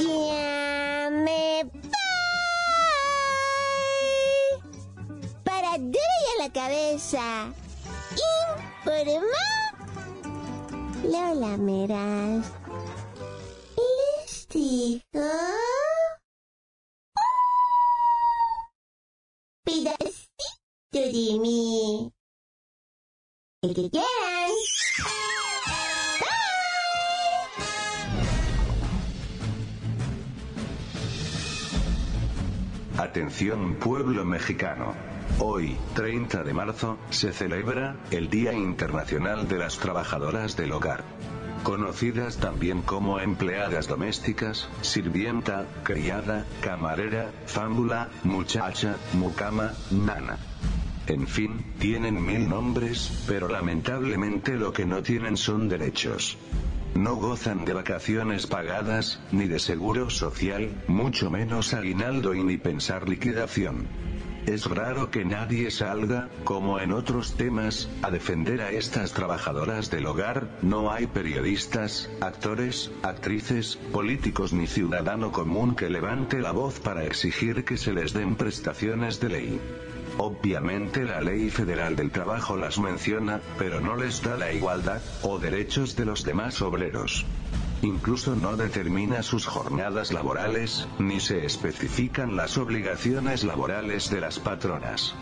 Ya 0.00 1.10
me 1.10 1.64
voy. 1.64 1.82
Para 5.44 5.78
duro 5.78 6.00
a 6.38 6.42
la 6.42 6.52
cabeza. 6.52 7.52
Informa. 8.16 9.44
Lola 11.04 11.56
Meras. 11.56 12.52
Les 13.76 14.48
digo. 14.48 15.28
Pedacito 19.64 20.28
de 20.92 21.38
mí. 21.40 22.12
El. 23.62 23.90
Atención 32.98 33.74
pueblo 33.76 34.24
mexicano. 34.24 35.11
Hoy, 35.44 35.76
30 35.96 36.44
de 36.44 36.54
marzo, 36.54 36.98
se 37.10 37.32
celebra 37.32 37.96
el 38.12 38.30
Día 38.30 38.52
Internacional 38.52 39.48
de 39.48 39.58
las 39.58 39.76
Trabajadoras 39.80 40.56
del 40.56 40.70
Hogar. 40.70 41.02
Conocidas 41.64 42.36
también 42.36 42.80
como 42.82 43.18
empleadas 43.18 43.88
domésticas, 43.88 44.68
sirvienta, 44.82 45.66
criada, 45.82 46.46
camarera, 46.60 47.32
fámbula, 47.46 48.08
muchacha, 48.22 48.94
mucama, 49.14 49.72
nana. 49.90 50.38
En 51.08 51.26
fin, 51.26 51.64
tienen 51.80 52.24
mil 52.24 52.48
nombres, 52.48 53.24
pero 53.26 53.48
lamentablemente 53.48 54.54
lo 54.54 54.72
que 54.72 54.86
no 54.86 55.02
tienen 55.02 55.36
son 55.36 55.68
derechos. 55.68 56.38
No 56.94 57.16
gozan 57.16 57.64
de 57.64 57.72
vacaciones 57.72 58.46
pagadas, 58.46 59.18
ni 59.32 59.48
de 59.48 59.58
seguro 59.58 60.08
social, 60.08 60.70
mucho 60.86 61.32
menos 61.32 61.74
aguinaldo 61.74 62.32
y 62.32 62.44
ni 62.44 62.58
pensar 62.58 63.08
liquidación. 63.08 63.88
Es 64.46 64.66
raro 64.66 65.08
que 65.10 65.24
nadie 65.24 65.70
salga, 65.70 66.28
como 66.42 66.80
en 66.80 66.92
otros 66.92 67.36
temas, 67.36 67.88
a 68.02 68.10
defender 68.10 68.60
a 68.60 68.72
estas 68.72 69.12
trabajadoras 69.12 69.88
del 69.88 70.06
hogar, 70.06 70.58
no 70.62 70.90
hay 70.90 71.06
periodistas, 71.06 72.10
actores, 72.20 72.90
actrices, 73.04 73.76
políticos 73.92 74.52
ni 74.52 74.66
ciudadano 74.66 75.30
común 75.30 75.76
que 75.76 75.88
levante 75.88 76.40
la 76.40 76.50
voz 76.50 76.80
para 76.80 77.04
exigir 77.04 77.64
que 77.64 77.76
se 77.76 77.92
les 77.92 78.14
den 78.14 78.34
prestaciones 78.34 79.20
de 79.20 79.28
ley. 79.28 79.60
Obviamente 80.18 81.04
la 81.04 81.20
ley 81.20 81.48
federal 81.48 81.94
del 81.94 82.10
trabajo 82.10 82.56
las 82.56 82.80
menciona, 82.80 83.40
pero 83.58 83.80
no 83.80 83.96
les 83.96 84.22
da 84.22 84.36
la 84.36 84.52
igualdad, 84.52 85.00
o 85.22 85.38
derechos 85.38 85.94
de 85.94 86.04
los 86.04 86.24
demás 86.24 86.60
obreros. 86.62 87.24
Incluso 87.82 88.36
no 88.36 88.56
determina 88.56 89.24
sus 89.24 89.44
jornadas 89.44 90.12
laborales, 90.12 90.86
ni 91.00 91.18
se 91.18 91.44
especifican 91.44 92.36
las 92.36 92.56
obligaciones 92.56 93.42
laborales 93.42 94.08
de 94.08 94.20
las 94.20 94.38
patronas. 94.38 95.16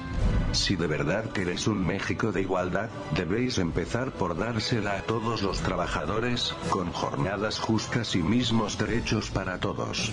Si 0.52 0.76
de 0.76 0.87
verdad 0.87 1.25
queréis 1.33 1.67
un 1.67 1.87
México 1.87 2.33
de 2.33 2.43
igualdad, 2.43 2.90
debéis 3.17 3.57
empezar 3.57 4.12
por 4.12 4.37
dársela 4.37 4.99
a 4.99 5.02
todos 5.02 5.40
los 5.43 5.61
trabajadores, 5.61 6.55
con 6.69 6.93
jornadas 6.93 7.59
justas 7.59 8.14
y 8.14 8.23
mismos 8.23 8.76
derechos 8.76 9.31
para 9.31 9.59
todos. 9.59 10.12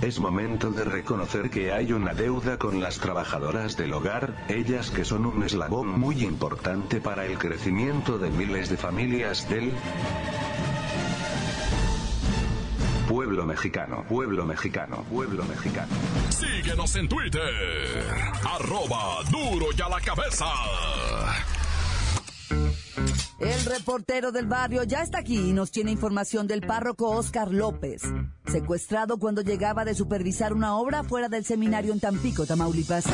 Es 0.00 0.20
momento 0.20 0.70
de 0.70 0.84
reconocer 0.84 1.50
que 1.50 1.72
hay 1.72 1.92
una 1.92 2.14
deuda 2.14 2.56
con 2.56 2.80
las 2.80 3.00
trabajadoras 3.00 3.76
del 3.76 3.92
hogar, 3.94 4.46
ellas 4.48 4.92
que 4.92 5.04
son 5.04 5.26
un 5.26 5.42
eslabón 5.42 5.88
muy 5.88 6.22
importante 6.22 7.00
para 7.00 7.26
el 7.26 7.36
crecimiento 7.36 8.16
de 8.16 8.30
miles 8.30 8.68
de 8.70 8.76
familias 8.76 9.48
del 9.50 9.72
mexicano, 13.50 14.04
pueblo 14.08 14.46
mexicano, 14.46 15.04
pueblo 15.10 15.44
mexicano. 15.44 15.92
Síguenos 16.28 16.94
en 16.94 17.08
Twitter. 17.08 17.42
Arroba 18.48 19.24
duro 19.28 19.66
y 19.76 19.80
a 19.80 19.88
la 19.88 20.00
cabeza. 20.00 20.46
El 23.40 23.64
reportero 23.64 24.30
del 24.30 24.46
barrio 24.46 24.84
ya 24.84 25.02
está 25.02 25.18
aquí 25.18 25.48
y 25.50 25.52
nos 25.52 25.72
tiene 25.72 25.90
información 25.90 26.46
del 26.46 26.60
párroco 26.60 27.10
Oscar 27.10 27.50
López, 27.50 28.02
secuestrado 28.46 29.18
cuando 29.18 29.42
llegaba 29.42 29.84
de 29.84 29.94
supervisar 29.94 30.52
una 30.52 30.76
obra 30.76 31.02
fuera 31.02 31.28
del 31.28 31.44
seminario 31.44 31.92
en 31.92 32.00
Tampico, 32.00 32.46
Tamaulipas. 32.46 33.04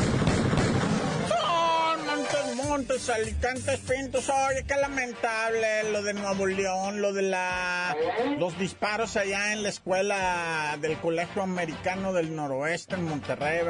Montes, 2.77 3.09
Alicantes, 3.09 3.79
Pintos, 3.79 4.29
oye, 4.29 4.63
qué 4.67 4.75
lamentable 4.75 5.91
lo 5.91 6.03
de 6.03 6.13
Nuevo 6.13 6.45
León, 6.45 7.01
lo 7.01 7.11
de 7.11 7.23
la 7.23 7.97
los 8.37 8.55
disparos 8.59 9.17
allá 9.17 9.51
en 9.51 9.63
la 9.63 9.69
escuela 9.69 10.77
del 10.79 10.95
Colegio 10.99 11.41
Americano 11.41 12.13
del 12.13 12.35
Noroeste 12.35 12.93
en 12.93 13.05
Monterrey, 13.05 13.61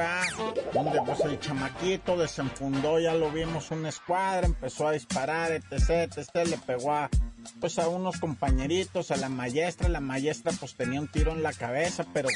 donde 0.74 1.02
pues 1.06 1.22
el 1.22 1.40
chamaquito 1.40 2.18
desenfundó, 2.18 3.00
ya 3.00 3.14
lo 3.14 3.32
vimos, 3.32 3.72
una 3.72 3.88
escuadra, 3.88 4.46
empezó 4.46 4.90
a 4.90 4.92
disparar, 4.92 5.54
etc, 5.54 6.12
etc, 6.18 6.46
le 6.46 6.58
pegó 6.58 6.92
a 6.92 7.10
pues 7.60 7.80
a 7.80 7.88
unos 7.88 8.20
compañeritos, 8.20 9.12
a 9.12 9.18
la 9.18 9.30
maestra, 9.30 9.90
la 9.90 10.00
maestra 10.00 10.52
pues 10.60 10.76
tenía 10.76 11.02
un 11.02 11.08
tiro 11.08 11.32
en 11.32 11.44
la 11.44 11.54
cabeza, 11.54 12.06
pero 12.14 12.30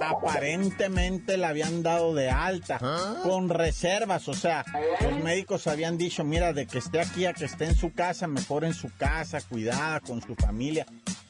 aparentemente 0.00 1.36
la 1.36 1.48
habían 1.48 1.82
dado 1.82 2.14
de 2.14 2.30
alta, 2.30 2.78
con 3.22 3.48
reservas, 3.48 4.28
o 4.28 4.34
sea, 4.34 4.64
los 5.00 5.22
médicos 5.22 5.66
habían 5.66 5.98
dicho, 5.98 6.24
mira, 6.24 6.52
de 6.52 6.66
que 6.66 6.78
esté 6.78 7.00
aquí 7.00 7.26
a 7.26 7.32
que 7.32 7.44
esté 7.44 7.66
en 7.66 7.74
su 7.74 7.92
casa, 7.92 8.26
mejor 8.26 8.64
en 8.64 8.74
su 8.74 8.90
casa, 8.96 9.40
cuidada 9.40 10.00
con 10.00 10.20
su 10.20 10.34
familia 10.34 10.86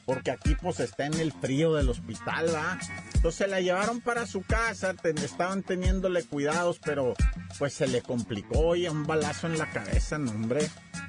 porque 0.07 0.31
aquí 0.31 0.55
pues 0.55 0.79
está 0.79 1.05
en 1.05 1.15
el 1.15 1.33
frío 1.33 1.73
del 1.73 1.89
hospital, 1.89 2.47
¿va? 2.55 2.79
Entonces 3.13 3.49
la 3.49 3.59
llevaron 3.59 3.99
para 3.99 4.25
su 4.25 4.41
casa, 4.41 4.95
estaban 5.03 5.63
teniéndole 5.63 6.23
cuidados, 6.23 6.79
pero 6.83 7.13
pues 7.59 7.73
se 7.73 7.87
le 7.87 8.01
complicó 8.01 8.77
y 8.77 8.87
un 8.87 9.05
balazo 9.05 9.47
en 9.47 9.57
la 9.57 9.69
cabeza, 9.69 10.17
no 10.17 10.31
hombre. 10.31 10.65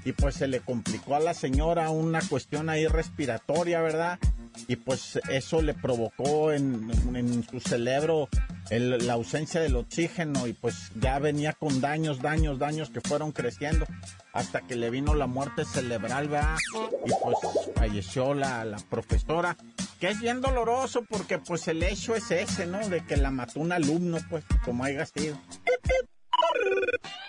Y 0.09 0.13
pues 0.13 0.37
se 0.37 0.49
le 0.49 0.61
complicó 0.61 1.17
a 1.17 1.21
la 1.21 1.35
señora 1.35 1.91
una 1.91 2.23
cuestión 2.23 2.71
ahí 2.71 2.87
respiratoria, 2.87 3.83
¿verdad? 3.83 4.19
Y 4.67 4.77
pues 4.77 5.21
eso 5.29 5.61
le 5.61 5.75
provocó 5.75 6.51
en, 6.51 6.91
en 7.15 7.47
su 7.47 7.61
cerebro 7.61 8.31
la 8.71 9.13
ausencia 9.13 9.61
del 9.61 9.77
oxígeno 9.77 10.47
y 10.47 10.55
pues 10.55 10.93
ya 10.99 11.19
venía 11.19 11.53
con 11.53 11.83
daños, 11.83 12.23
daños, 12.23 12.59
daños 12.59 12.89
que 12.89 13.03
fueron 13.03 13.33
creciendo 13.33 13.85
hasta 14.33 14.63
que 14.63 14.77
le 14.77 14.89
vino 14.89 15.13
la 15.13 15.27
muerte 15.27 15.67
cerebral, 15.67 16.29
¿verdad? 16.29 16.57
Y 17.05 17.11
pues 17.23 17.37
falleció 17.75 18.33
la, 18.33 18.65
la 18.65 18.79
profesora, 18.79 19.59
que 20.01 20.09
es 20.09 20.21
bien 20.23 20.41
doloroso 20.41 21.05
porque 21.07 21.37
pues 21.37 21.69
el 21.69 21.83
hecho 21.83 22.15
es 22.15 22.31
ese, 22.31 22.65
¿no? 22.65 22.79
De 22.89 23.05
que 23.05 23.19
la 23.19 23.31
mató 23.31 23.61
un 23.61 23.73
alumno, 23.73 24.17
pues 24.31 24.43
como 24.65 24.85
haya 24.85 25.05
sido. 25.05 25.39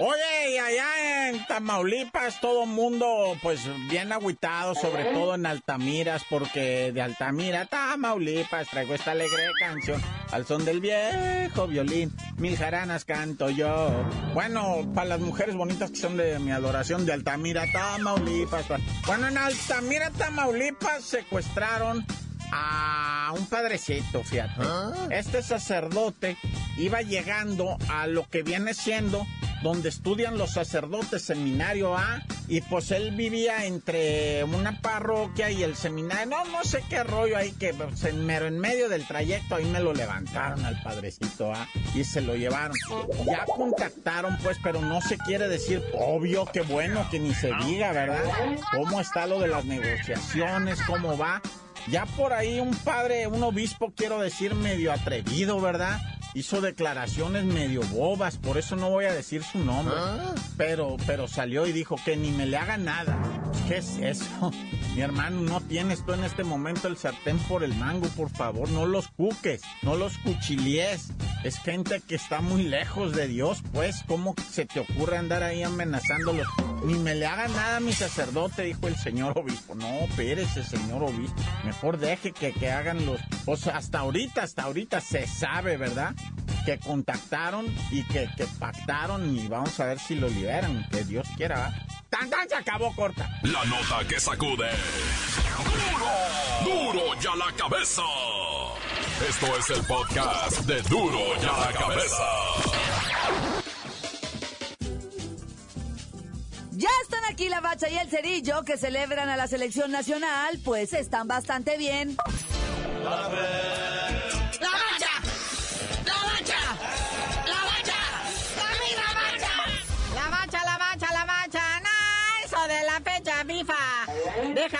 Oye, 0.01 0.53
y 0.53 0.57
allá 0.57 1.29
en 1.29 1.45
Tamaulipas 1.45 2.39
todo 2.39 2.65
mundo 2.65 3.35
pues 3.41 3.61
bien 3.89 4.13
agüitado, 4.13 4.73
sobre 4.73 5.05
todo 5.05 5.35
en 5.35 5.45
Altamiras, 5.45 6.23
porque 6.29 6.93
de 6.93 7.01
Altamira, 7.01 7.65
Tamaulipas, 7.65 8.69
traigo 8.69 8.95
esta 8.95 9.11
alegre 9.11 9.43
canción 9.59 10.01
al 10.31 10.45
son 10.45 10.63
del 10.63 10.79
viejo 10.79 11.67
violín, 11.67 12.15
mil 12.37 12.55
jaranas 12.55 13.03
canto 13.03 13.49
yo. 13.49 13.91
Bueno, 14.33 14.89
para 14.95 15.09
las 15.09 15.19
mujeres 15.19 15.55
bonitas 15.55 15.91
que 15.91 15.97
son 15.97 16.15
de 16.15 16.39
mi 16.39 16.51
adoración, 16.51 17.05
de 17.05 17.11
Altamira, 17.11 17.65
Tamaulipas. 17.73 18.67
Bueno, 19.05 19.27
en 19.27 19.37
Altamira, 19.37 20.11
Tamaulipas 20.11 21.03
secuestraron 21.03 22.05
a 22.51 23.33
un 23.37 23.45
padrecito, 23.47 24.23
fíjate. 24.23 24.61
¿Ah? 24.61 25.07
Este 25.11 25.41
sacerdote 25.41 26.37
iba 26.77 27.01
llegando 27.01 27.77
a 27.89 28.07
lo 28.07 28.27
que 28.29 28.43
viene 28.43 28.73
siendo 28.73 29.25
donde 29.61 29.89
estudian 29.89 30.37
los 30.37 30.51
sacerdotes, 30.51 31.23
seminario 31.23 31.97
A, 31.97 32.23
y 32.47 32.61
pues 32.61 32.91
él 32.91 33.11
vivía 33.11 33.65
entre 33.65 34.43
una 34.43 34.81
parroquia 34.81 35.51
y 35.51 35.63
el 35.63 35.75
seminario, 35.75 36.25
no, 36.27 36.45
no 36.45 36.63
sé 36.63 36.83
qué 36.89 37.03
rollo 37.03 37.37
ahí, 37.37 37.51
que 37.51 37.73
pues, 37.73 38.03
en, 38.05 38.29
en 38.29 38.59
medio 38.59 38.89
del 38.89 39.05
trayecto 39.05 39.55
ahí 39.55 39.65
me 39.65 39.79
lo 39.79 39.93
levantaron 39.93 40.65
al 40.65 40.81
padrecito 40.81 41.53
A 41.53 41.67
y 41.93 42.03
se 42.03 42.21
lo 42.21 42.35
llevaron. 42.35 42.75
Ya 43.25 43.45
contactaron 43.45 44.37
pues, 44.43 44.57
pero 44.63 44.81
no 44.81 45.01
se 45.01 45.17
quiere 45.17 45.47
decir, 45.47 45.83
obvio, 45.93 46.45
qué 46.45 46.61
bueno 46.61 47.07
que 47.09 47.19
ni 47.19 47.33
se 47.33 47.51
diga, 47.65 47.91
¿verdad? 47.91 48.23
¿Cómo 48.71 49.01
está 49.01 49.27
lo 49.27 49.39
de 49.39 49.47
las 49.47 49.65
negociaciones? 49.65 50.79
¿Cómo 50.87 51.17
va? 51.17 51.41
Ya 51.89 52.05
por 52.05 52.33
ahí 52.33 52.59
un 52.59 52.75
padre, 52.75 53.25
un 53.25 53.41
obispo, 53.41 53.91
quiero 53.95 54.19
decir, 54.19 54.53
medio 54.53 54.91
atrevido, 54.91 55.59
¿verdad? 55.59 55.99
Hizo 56.33 56.61
declaraciones 56.61 57.43
medio 57.43 57.81
bobas, 57.87 58.37
por 58.37 58.57
eso 58.57 58.75
no 58.75 58.89
voy 58.89 59.05
a 59.05 59.13
decir 59.13 59.43
su 59.43 59.59
nombre. 59.59 59.95
Ah. 59.97 60.35
Pero, 60.57 60.97
pero 61.07 61.27
salió 61.27 61.65
y 61.65 61.71
dijo 61.71 61.95
que 62.05 62.15
ni 62.15 62.31
me 62.31 62.45
le 62.45 62.57
haga 62.57 62.77
nada. 62.77 63.17
¿Qué 63.67 63.77
es 63.77 63.97
eso? 63.97 64.51
Mi 64.95 65.01
hermano, 65.01 65.41
no 65.41 65.61
tienes 65.61 66.05
tú 66.05 66.13
en 66.13 66.23
este 66.23 66.43
momento 66.43 66.87
el 66.87 66.97
sartén 66.97 67.37
por 67.39 67.63
el 67.63 67.73
mango, 67.75 68.07
por 68.09 68.29
favor, 68.29 68.69
no 68.69 68.85
los 68.85 69.07
cuques, 69.09 69.61
no 69.81 69.95
los 69.95 70.17
cuchilíes. 70.19 71.09
Es 71.43 71.57
gente 71.59 72.01
que 72.05 72.15
está 72.15 72.41
muy 72.41 72.63
lejos 72.63 73.15
de 73.15 73.27
Dios, 73.27 73.63
pues, 73.71 74.03
¿cómo 74.07 74.35
se 74.51 74.65
te 74.65 74.81
ocurre 74.81 75.17
andar 75.17 75.41
ahí 75.41 75.63
amenazándolos? 75.63 76.47
Ni 76.83 76.95
me 76.95 77.15
le 77.15 77.25
haga 77.25 77.47
nada 77.47 77.79
mi 77.79 77.93
sacerdote, 77.93 78.63
dijo 78.63 78.87
el 78.87 78.97
señor 78.97 79.37
obispo. 79.37 79.75
No, 79.75 79.87
espérese, 79.87 80.63
señor 80.63 81.03
obispo. 81.03 81.41
Mejor 81.63 81.97
deje 81.97 82.31
que, 82.31 82.51
que 82.51 82.71
hagan 82.71 83.05
los... 83.05 83.19
O 83.45 83.55
sea, 83.55 83.77
hasta 83.77 83.99
ahorita, 83.99 84.43
hasta 84.43 84.63
ahorita 84.63 85.01
se 85.01 85.27
sabe, 85.27 85.77
¿verdad? 85.77 86.13
Que 86.65 86.77
contactaron 86.77 87.65
y 87.91 88.03
que, 88.03 88.29
que 88.35 88.45
pactaron 88.59 89.35
y 89.35 89.47
vamos 89.47 89.79
a 89.79 89.85
ver 89.85 89.99
si 89.99 90.15
lo 90.15 90.27
liberan, 90.29 90.87
que 90.91 91.03
Dios 91.03 91.27
quiera, 91.35 91.57
¿va? 91.59 91.73
¡Tan, 92.09 92.29
tan! 92.29 92.49
Se 92.49 92.55
acabó 92.55 92.93
corta. 92.95 93.29
La 93.43 93.63
nota 93.65 94.07
que 94.07 94.19
sacude. 94.19 94.69
¡Duro! 96.63 96.93
¡Duro 96.93 97.21
ya 97.21 97.35
la 97.35 97.51
cabeza! 97.55 98.01
Esto 99.27 99.57
es 99.57 99.69
el 99.69 99.85
podcast 99.85 100.59
de 100.61 100.81
Duro 100.83 101.19
ya 101.41 101.51
la 101.57 101.73
cabeza. 101.73 102.23
Ya 106.71 106.89
están 107.03 107.25
aquí 107.29 107.49
la 107.49 107.59
bacha 107.59 107.89
y 107.89 107.97
el 107.97 108.09
cerillo 108.09 108.63
que 108.63 108.77
celebran 108.77 109.27
a 109.29 109.35
la 109.35 109.47
selección 109.47 109.91
nacional, 109.91 110.59
pues 110.63 110.93
están 110.93 111.27
bastante 111.27 111.77
bien. 111.77 112.15
¡La 113.03 113.27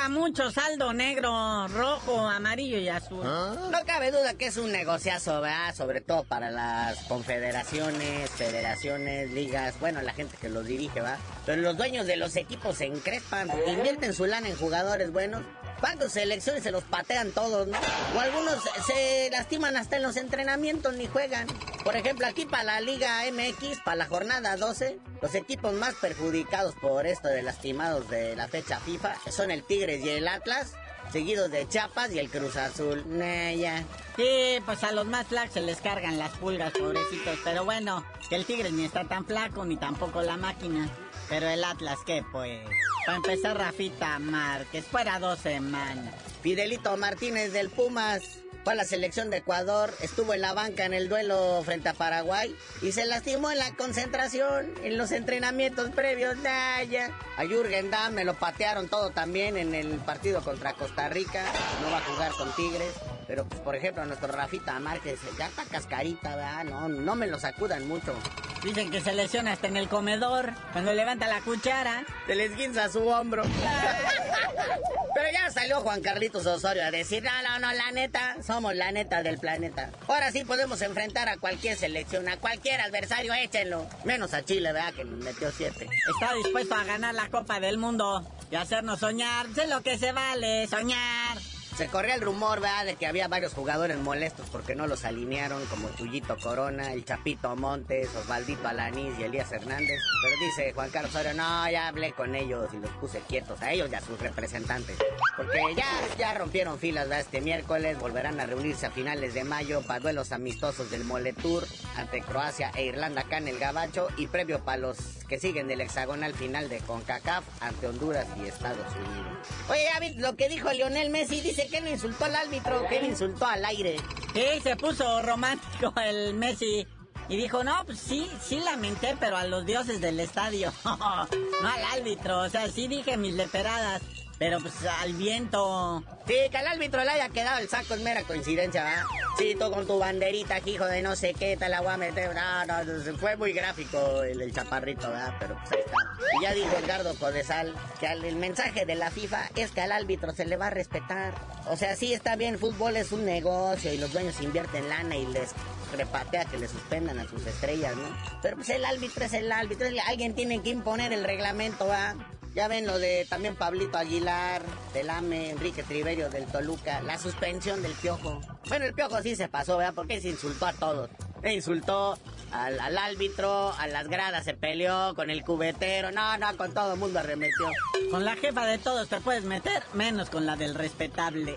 Mucho 0.10 0.50
saldo 0.52 0.92
negro, 0.92 1.68
rojo, 1.68 2.28
amarillo 2.28 2.78
y 2.78 2.90
azul. 2.90 3.24
No 3.24 3.86
cabe 3.86 4.12
duda 4.12 4.34
que 4.34 4.48
es 4.48 4.58
un 4.58 4.72
negociazo, 4.72 5.42
¿verdad? 5.42 5.76
Sobre 5.76 6.02
todo 6.02 6.24
para 6.24 6.50
las 6.50 7.04
confederaciones, 7.04 8.30
federaciones, 8.32 9.32
ligas, 9.32 9.80
bueno, 9.80 10.02
la 10.02 10.14
gente 10.14 10.36
que 10.42 10.50
los 10.50 10.66
dirige, 10.66 11.02
¿va? 11.02 11.18
Pero 11.46 11.62
los 11.62 11.78
dueños 11.78 12.08
de 12.08 12.16
los 12.16 12.36
equipos 12.36 12.78
se 12.78 12.86
encrespan, 12.86 13.50
invierten 13.68 14.14
su 14.14 14.26
lana 14.26 14.50
en 14.50 14.56
jugadores 14.56 15.12
buenos. 15.12 15.44
¿Cuántas 15.80 16.12
selecciones 16.12 16.64
se 16.64 16.72
los 16.72 16.84
patean 16.84 17.32
todos, 17.32 17.68
no? 17.68 17.78
O 18.16 18.20
algunos 18.20 18.58
se 18.86 19.30
lastiman 19.32 19.78
hasta 19.78 19.98
en 19.98 20.04
los 20.04 20.18
entrenamientos 20.18 20.94
ni 20.96 21.08
juegan. 21.08 21.48
Por 21.84 21.96
ejemplo, 21.96 22.28
aquí 22.28 22.46
para 22.46 22.64
la 22.64 22.82
Liga 22.82 23.22
MX, 23.32 23.80
para 23.86 23.96
la 23.96 24.06
jornada 24.06 24.58
12, 24.58 25.00
los 25.22 25.36
equipos 25.36 25.74
más 25.74 25.96
perjudicados 25.96 26.76
por 26.76 27.08
esto 27.08 27.30
de 27.30 27.44
lastimados 27.44 28.10
de 28.10 28.36
la 28.36 28.48
fecha 28.48 28.80
FIFA 28.80 29.16
son 29.32 29.52
el 29.52 29.64
Tigres 29.64 30.04
y 30.04 30.10
el 30.10 30.28
Atlas, 30.28 30.74
seguidos 31.12 31.50
de 31.50 31.68
Chiapas 31.68 32.12
y 32.12 32.20
el 32.20 32.30
Cruz 32.30 32.58
Azul. 32.58 33.04
Naya. 33.08 33.84
Sí, 34.18 34.60
pues 34.66 34.84
a 34.84 34.92
los 34.92 35.06
más 35.06 35.28
flacos 35.28 35.54
se 35.54 35.62
les 35.62 35.80
cargan 35.80 36.20
las 36.20 36.32
pulgas, 36.32 36.74
pobrecitos. 36.74 37.38
Pero 37.44 37.64
bueno, 37.64 38.04
que 38.30 38.36
el 38.36 38.46
Tigres 38.46 38.74
ni 38.74 38.84
está 38.84 39.06
tan 39.06 39.26
flaco 39.26 39.64
ni 39.64 39.78
tampoco 39.78 40.22
la 40.22 40.36
máquina. 40.36 40.90
Pero 41.30 41.48
el 41.48 41.64
Atlas, 41.64 42.00
¿qué 42.06 42.24
pues? 42.32 42.60
Para 43.06 43.18
empezar, 43.18 43.58
Rafita 43.58 44.20
Márquez, 44.20 44.86
fuera 44.86 45.20
dos 45.20 45.40
semanas. 45.40 46.14
Fidelito 46.42 46.98
Martínez 46.98 47.54
del 47.54 47.70
Pumas 47.70 48.40
fue 48.64 48.74
a 48.74 48.76
la 48.76 48.84
selección 48.84 49.30
de 49.30 49.38
Ecuador, 49.38 49.94
estuvo 50.02 50.34
en 50.34 50.42
la 50.42 50.54
banca 50.54 50.86
en 50.86 50.94
el 50.94 51.08
duelo 51.08 51.62
frente 51.64 51.90
a 51.90 51.94
Paraguay 51.94 52.56
y 52.82 52.92
se 52.92 53.06
lastimó 53.06 53.52
en 53.52 53.58
la 53.58 53.74
concentración, 53.76 54.74
en 54.84 54.98
los 54.98 55.12
entrenamientos 55.12 55.92
previos. 55.92 56.38
Naya. 56.38 57.12
A 57.38 57.46
Jürgen 57.46 57.90
Damm 57.90 58.14
me 58.14 58.26
lo 58.26 58.34
patearon 58.34 58.90
todo 58.90 59.12
también 59.12 59.58
en 59.58 59.76
el 59.76 59.98
partido 60.00 60.42
contra 60.42 60.74
Costa 60.74 61.10
Rica, 61.10 61.46
no 61.82 61.92
va 61.92 61.98
a 61.98 62.02
jugar 62.02 62.32
con 62.34 62.52
Tigres. 62.54 62.94
Pero, 63.30 63.46
pues, 63.46 63.62
por 63.62 63.76
ejemplo, 63.76 64.04
nuestro 64.08 64.28
Rafita 64.30 64.80
Márquez 64.80 65.20
ya 65.38 65.46
está 65.46 65.64
cascarita, 65.64 66.36
¿verdad? 66.36 66.64
No, 66.64 66.90
no 66.90 67.16
me 67.16 67.28
lo 67.28 67.40
sacudan 67.40 67.88
mucho. 67.88 68.16
Dicen 68.64 68.90
que 68.90 69.02
se 69.02 69.14
lesiona 69.14 69.52
hasta 69.52 69.68
en 69.68 69.78
el 69.78 69.88
comedor. 69.88 70.52
Cuando 70.74 70.94
levanta 70.94 71.28
la 71.28 71.40
cuchara, 71.42 72.06
se 72.26 72.34
les 72.34 72.58
guinza 72.58 72.90
su 72.90 73.08
hombro. 73.08 73.44
Pero 75.14 75.28
ya 75.32 75.52
salió 75.52 75.80
Juan 75.82 76.02
Carlitos 76.02 76.48
Osorio 76.48 76.84
a 76.84 76.90
decir, 76.90 77.22
no, 77.22 77.30
no, 77.44 77.60
no, 77.60 77.72
la 77.72 77.92
neta, 77.92 78.38
somos 78.42 78.74
la 78.74 78.92
neta 78.92 79.22
del 79.22 79.38
planeta. 79.38 79.92
Ahora 80.08 80.32
sí 80.32 80.44
podemos 80.44 80.82
enfrentar 80.82 81.30
a 81.30 81.38
cualquier 81.38 81.78
selección, 81.78 82.28
a 82.30 82.38
cualquier 82.38 82.82
adversario, 82.82 83.32
échenlo. 83.36 83.86
Menos 84.06 84.34
a 84.34 84.44
Chile, 84.44 84.74
¿verdad? 84.74 84.92
Que 84.96 85.06
nos 85.06 85.24
metió 85.24 85.52
siete. 85.52 85.88
Está 86.20 86.34
dispuesto 86.34 86.74
a 86.74 86.84
ganar 86.84 87.14
la 87.14 87.30
Copa 87.30 87.60
del 87.60 87.78
Mundo 87.78 88.28
y 88.50 88.56
hacernos 88.56 89.02
soñar. 89.02 89.46
Sé 89.54 89.68
lo 89.68 89.82
que 89.82 90.00
se 90.00 90.14
vale, 90.14 90.66
soñar. 90.66 91.38
Se 91.80 91.88
corría 91.88 92.16
el 92.16 92.20
rumor, 92.20 92.60
¿verdad?, 92.60 92.84
de 92.84 92.96
que 92.98 93.08
había 93.08 93.30
varios 93.30 93.54
jugadores 93.54 93.98
molestos 94.00 94.50
porque 94.52 94.76
no 94.76 94.86
los 94.86 95.06
alinearon, 95.06 95.66
como 95.68 95.88
Tuyito 95.88 96.36
Corona, 96.36 96.92
el 96.92 97.06
Chapito 97.06 97.56
Montes, 97.56 98.14
Osvaldito 98.18 98.68
Alanís 98.68 99.18
y 99.18 99.24
Elías 99.24 99.50
Hernández. 99.54 99.98
Pero 100.22 100.36
dice 100.42 100.74
Juan 100.74 100.90
Carlos 100.90 101.16
Osorio, 101.16 101.34
no, 101.36 101.72
ya 101.72 101.88
hablé 101.88 102.12
con 102.12 102.36
ellos 102.36 102.70
y 102.74 102.80
los 102.80 102.92
puse 102.98 103.22
quietos, 103.22 103.62
a 103.62 103.72
ellos 103.72 103.90
y 103.90 103.96
a 103.96 104.02
sus 104.02 104.20
representantes. 104.20 104.98
Porque 105.38 105.58
ya, 105.78 105.88
ya 106.18 106.34
rompieron 106.34 106.78
filas, 106.80 107.08
¿verdad? 107.08 107.22
Este 107.22 107.40
miércoles 107.40 107.98
volverán 107.98 108.42
a 108.42 108.46
reunirse 108.46 108.88
a 108.88 108.92
finales 108.92 109.34
de 109.34 109.46
mayo 109.46 109.82
para 109.82 110.02
duelos 110.02 110.34
amistosos 110.34 110.92
del 110.92 111.06
Moletour 111.06 111.66
ante 111.96 112.20
Croacia 112.20 112.74
e 112.76 112.88
Irlanda 112.88 113.22
acá 113.22 113.38
en 113.38 113.48
el 113.48 113.58
Gabacho 113.58 114.10
y 114.18 114.28
previo 114.28 114.66
para 114.66 114.80
los 114.80 114.98
que 115.30 115.40
siguen 115.40 115.70
del 115.70 115.80
hexagonal 115.80 116.34
final 116.34 116.68
de 116.68 116.80
CONCACAF 116.80 117.46
ante 117.62 117.88
Honduras 117.88 118.28
y 118.44 118.48
Estados 118.48 118.86
Unidos. 118.96 119.48
Oye, 119.70 119.84
ya 119.84 120.20
lo 120.20 120.36
que 120.36 120.50
dijo 120.50 120.72
Lionel 120.74 121.12
Messi, 121.12 121.40
dice 121.40 121.69
le 121.72 121.92
insultó 121.92 122.26
al 122.26 122.36
árbitro, 122.36 122.86
le 122.90 123.08
insultó 123.08 123.46
al 123.46 123.64
aire. 123.66 123.98
Sí, 124.34 124.62
se 124.62 124.76
puso 124.76 125.22
romántico 125.22 125.94
el 126.04 126.34
Messi. 126.34 126.88
Y 127.30 127.38
dijo, 127.38 127.64
no, 127.64 127.86
pues 127.86 128.00
sí, 128.00 128.28
sí 128.42 128.60
lamenté, 128.60 129.16
pero 129.20 129.38
a 129.38 129.46
los 129.46 129.66
dioses 129.66 130.02
del 130.02 130.20
estadio. 130.20 130.74
no 130.84 131.68
al 131.68 131.84
árbitro. 132.00 132.40
O 132.40 132.50
sea, 132.50 132.68
sí 132.70 132.88
dije 132.88 133.18
mis 133.18 133.36
leperadas. 133.36 134.02
Pero 134.40 134.62
pues 134.62 134.74
al 134.86 135.14
viento. 135.14 136.02
Sí, 136.26 136.36
que 136.50 136.58
al 136.58 136.68
árbitro 136.68 137.04
le 137.04 137.10
haya 137.10 137.28
quedado 137.28 137.60
el 137.60 137.68
saco 137.68 137.94
es 137.94 138.02
mera 138.02 138.24
coincidencia, 138.24 138.86
¿verdad? 138.86 139.04
Sí, 139.38 139.56
tú 139.60 139.70
con 139.70 139.86
tu 139.86 140.00
banderita, 140.00 140.60
hijo 140.66 140.86
de 140.86 141.02
no 141.02 141.18
sé 141.18 141.34
qué, 141.34 141.58
te 141.58 141.68
la 141.68 141.82
voy 141.82 141.92
a 141.92 141.98
meter. 141.98 142.34
No, 142.34 142.66
no, 142.66 143.18
fue 143.18 143.36
muy 143.36 143.52
gráfico 143.52 144.24
el, 144.24 144.54
chaparrito, 144.54 145.10
¿verdad? 145.10 145.36
Pero 145.42 145.58
pues 145.58 145.72
ahí 145.74 145.80
está. 145.86 146.38
Y 146.40 146.44
ya 146.44 146.54
dijo 146.54 146.70
Edgardo 146.78 147.14
Codesal 147.16 147.76
que 148.00 148.08
el 148.08 148.38
mensaje 148.38 148.86
de 148.86 148.96
la 148.96 149.12
FIFA 149.12 149.50
es 149.58 149.72
que 149.72 149.82
al 149.82 149.92
árbitro 149.92 150.32
se 150.32 150.46
le 150.46 150.56
va 150.56 150.68
a 150.68 150.72
respetar. 150.72 151.34
O 151.68 151.76
sea, 151.76 151.98
sí 151.98 152.14
está 152.14 152.38
bien, 152.38 152.58
fútbol 152.58 152.96
es 152.96 153.12
un 153.12 153.26
negocio 153.26 153.92
y 153.92 153.98
los 153.98 154.14
dueños 154.14 154.40
invierten 154.40 154.88
lana 154.88 155.18
y 155.18 155.26
les 155.26 155.50
repatea 155.98 156.46
que 156.46 156.58
le 156.58 156.68
suspendan 156.70 157.20
a 157.20 157.28
sus 157.28 157.46
estrellas, 157.46 157.94
¿no? 157.98 158.08
Pero 158.42 158.56
pues 158.56 158.70
el 158.70 158.86
árbitro 158.86 159.26
es 159.26 159.34
el 159.34 159.52
árbitro, 159.52 159.88
alguien 160.08 160.34
tiene 160.34 160.62
que 160.62 160.70
imponer 160.70 161.12
el 161.12 161.26
reglamento, 161.26 161.88
¿verdad? 161.88 162.16
Ya 162.56 162.68
ven 162.68 162.88
lo 162.88 162.98
de 162.98 163.26
también 163.30 163.56
Pablito 163.56 163.98
Aguilar, 163.98 164.64
del 164.94 165.10
AME, 165.10 165.52
Enrique 165.52 165.84
Triverio 165.84 166.30
del 166.30 166.46
Toluca, 166.46 167.02
la 167.02 167.18
suspensión 167.18 167.82
del 167.82 167.94
Piojo. 167.94 168.42
Bueno, 168.68 168.86
el 168.86 168.94
Piojo 168.94 169.22
sí 169.22 169.36
se 169.36 169.48
pasó, 169.48 169.78
¿verdad? 169.78 169.94
Porque 169.94 170.20
se 170.20 170.30
insultó 170.30 170.66
a 170.66 170.74
todos. 170.74 171.10
Se 171.42 171.54
insultó 171.54 172.18
al, 172.52 172.80
al, 172.80 172.98
árbitro, 172.98 173.72
a 173.74 173.88
las 173.88 174.08
gradas 174.08 174.44
se 174.44 174.56
peleó, 174.56 175.14
con 175.16 175.30
el 175.30 175.44
cubetero, 175.44 176.12
no, 176.12 176.38
no, 176.38 176.58
con 176.58 176.74
todo 176.74 176.94
el 176.94 177.00
mundo 177.00 177.20
arremetió. 177.20 177.68
Con 178.12 178.26
la 178.26 178.36
jefa 178.36 178.66
de 178.66 178.78
todos 178.78 179.08
te 179.08 179.22
puedes 179.22 179.44
meter, 179.44 179.84
menos 179.94 180.30
con 180.30 180.46
la 180.46 180.56
del 180.56 180.76
respetable. 180.76 181.56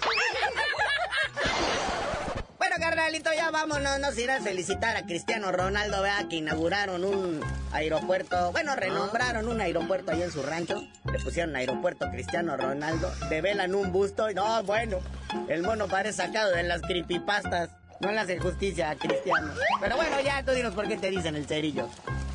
Bueno, 2.72 2.87
carnalito, 2.87 3.30
ya 3.35 3.50
vámonos. 3.50 4.00
Nos 4.00 4.16
irá 4.16 4.37
a 4.37 4.40
felicitar 4.40 4.96
a 4.96 5.02
Cristiano 5.02 5.52
Ronaldo, 5.52 6.00
vea, 6.00 6.26
que 6.30 6.37
inauguraron 6.37 7.04
un 7.04 7.42
aeropuerto. 7.70 8.50
Bueno, 8.52 8.74
renombraron 8.74 9.46
un 9.46 9.61
aeropuerto 9.61 10.12
ahí 10.12 10.22
en 10.22 10.32
su 10.32 10.42
rancho. 10.42 10.82
Le 11.04 11.18
pusieron 11.18 11.54
aeropuerto 11.54 12.11
Cristiano 12.11 12.56
Ronaldo. 12.56 13.12
Develan 13.28 13.74
un 13.74 13.92
busto. 13.92 14.30
Y 14.30 14.35
no, 14.35 14.62
bueno, 14.62 15.00
el 15.48 15.61
mono 15.62 15.87
parece 15.87 16.24
sacado 16.24 16.52
de 16.52 16.62
las 16.62 16.80
creepypastas. 16.80 17.68
No 18.00 18.11
le 18.11 18.20
hace 18.20 18.38
justicia 18.38 18.88
a 18.88 18.96
Cristiano. 18.96 19.52
Pero 19.78 19.96
bueno, 19.96 20.18
ya 20.22 20.42
tú 20.42 20.52
dinos 20.52 20.74
por 20.74 20.88
qué 20.88 20.96
te 20.96 21.11
dicen 21.11 21.37
el 21.37 21.44
cerillo. 21.46 21.90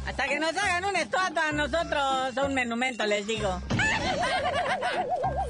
Hasta 0.06 0.28
que 0.28 0.40
nos 0.40 0.56
hagan 0.56 0.86
una 0.86 1.02
estatua 1.02 1.50
a 1.50 1.52
nosotros, 1.52 2.46
un 2.46 2.54
monumento, 2.54 3.08
les 3.08 3.26
digo. 3.26 3.60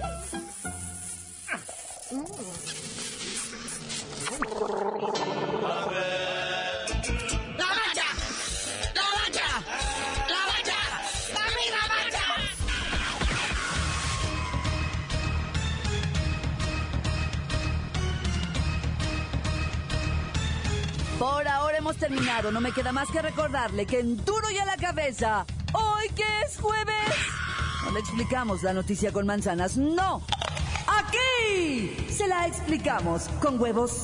Por 21.19 21.47
ahora 21.47 21.77
hemos 21.77 21.97
terminado. 21.97 22.51
No 22.51 22.59
me 22.59 22.71
queda 22.71 22.91
más 22.91 23.09
que 23.09 23.21
recordarle 23.21 23.85
que 23.85 23.99
en 23.99 24.17
duro 24.25 24.49
y 24.49 24.57
a 24.57 24.65
la 24.65 24.77
cabeza, 24.77 25.45
hoy 25.73 26.09
que 26.15 26.23
es 26.45 26.57
jueves, 26.59 26.95
no 27.85 27.91
le 27.91 27.99
explicamos 27.99 28.63
la 28.63 28.73
noticia 28.73 29.11
con 29.11 29.27
manzanas, 29.27 29.77
no. 29.77 30.23
Aquí 30.87 32.07
se 32.09 32.27
la 32.27 32.47
explicamos 32.47 33.29
con 33.41 33.59
huevos. 33.59 34.03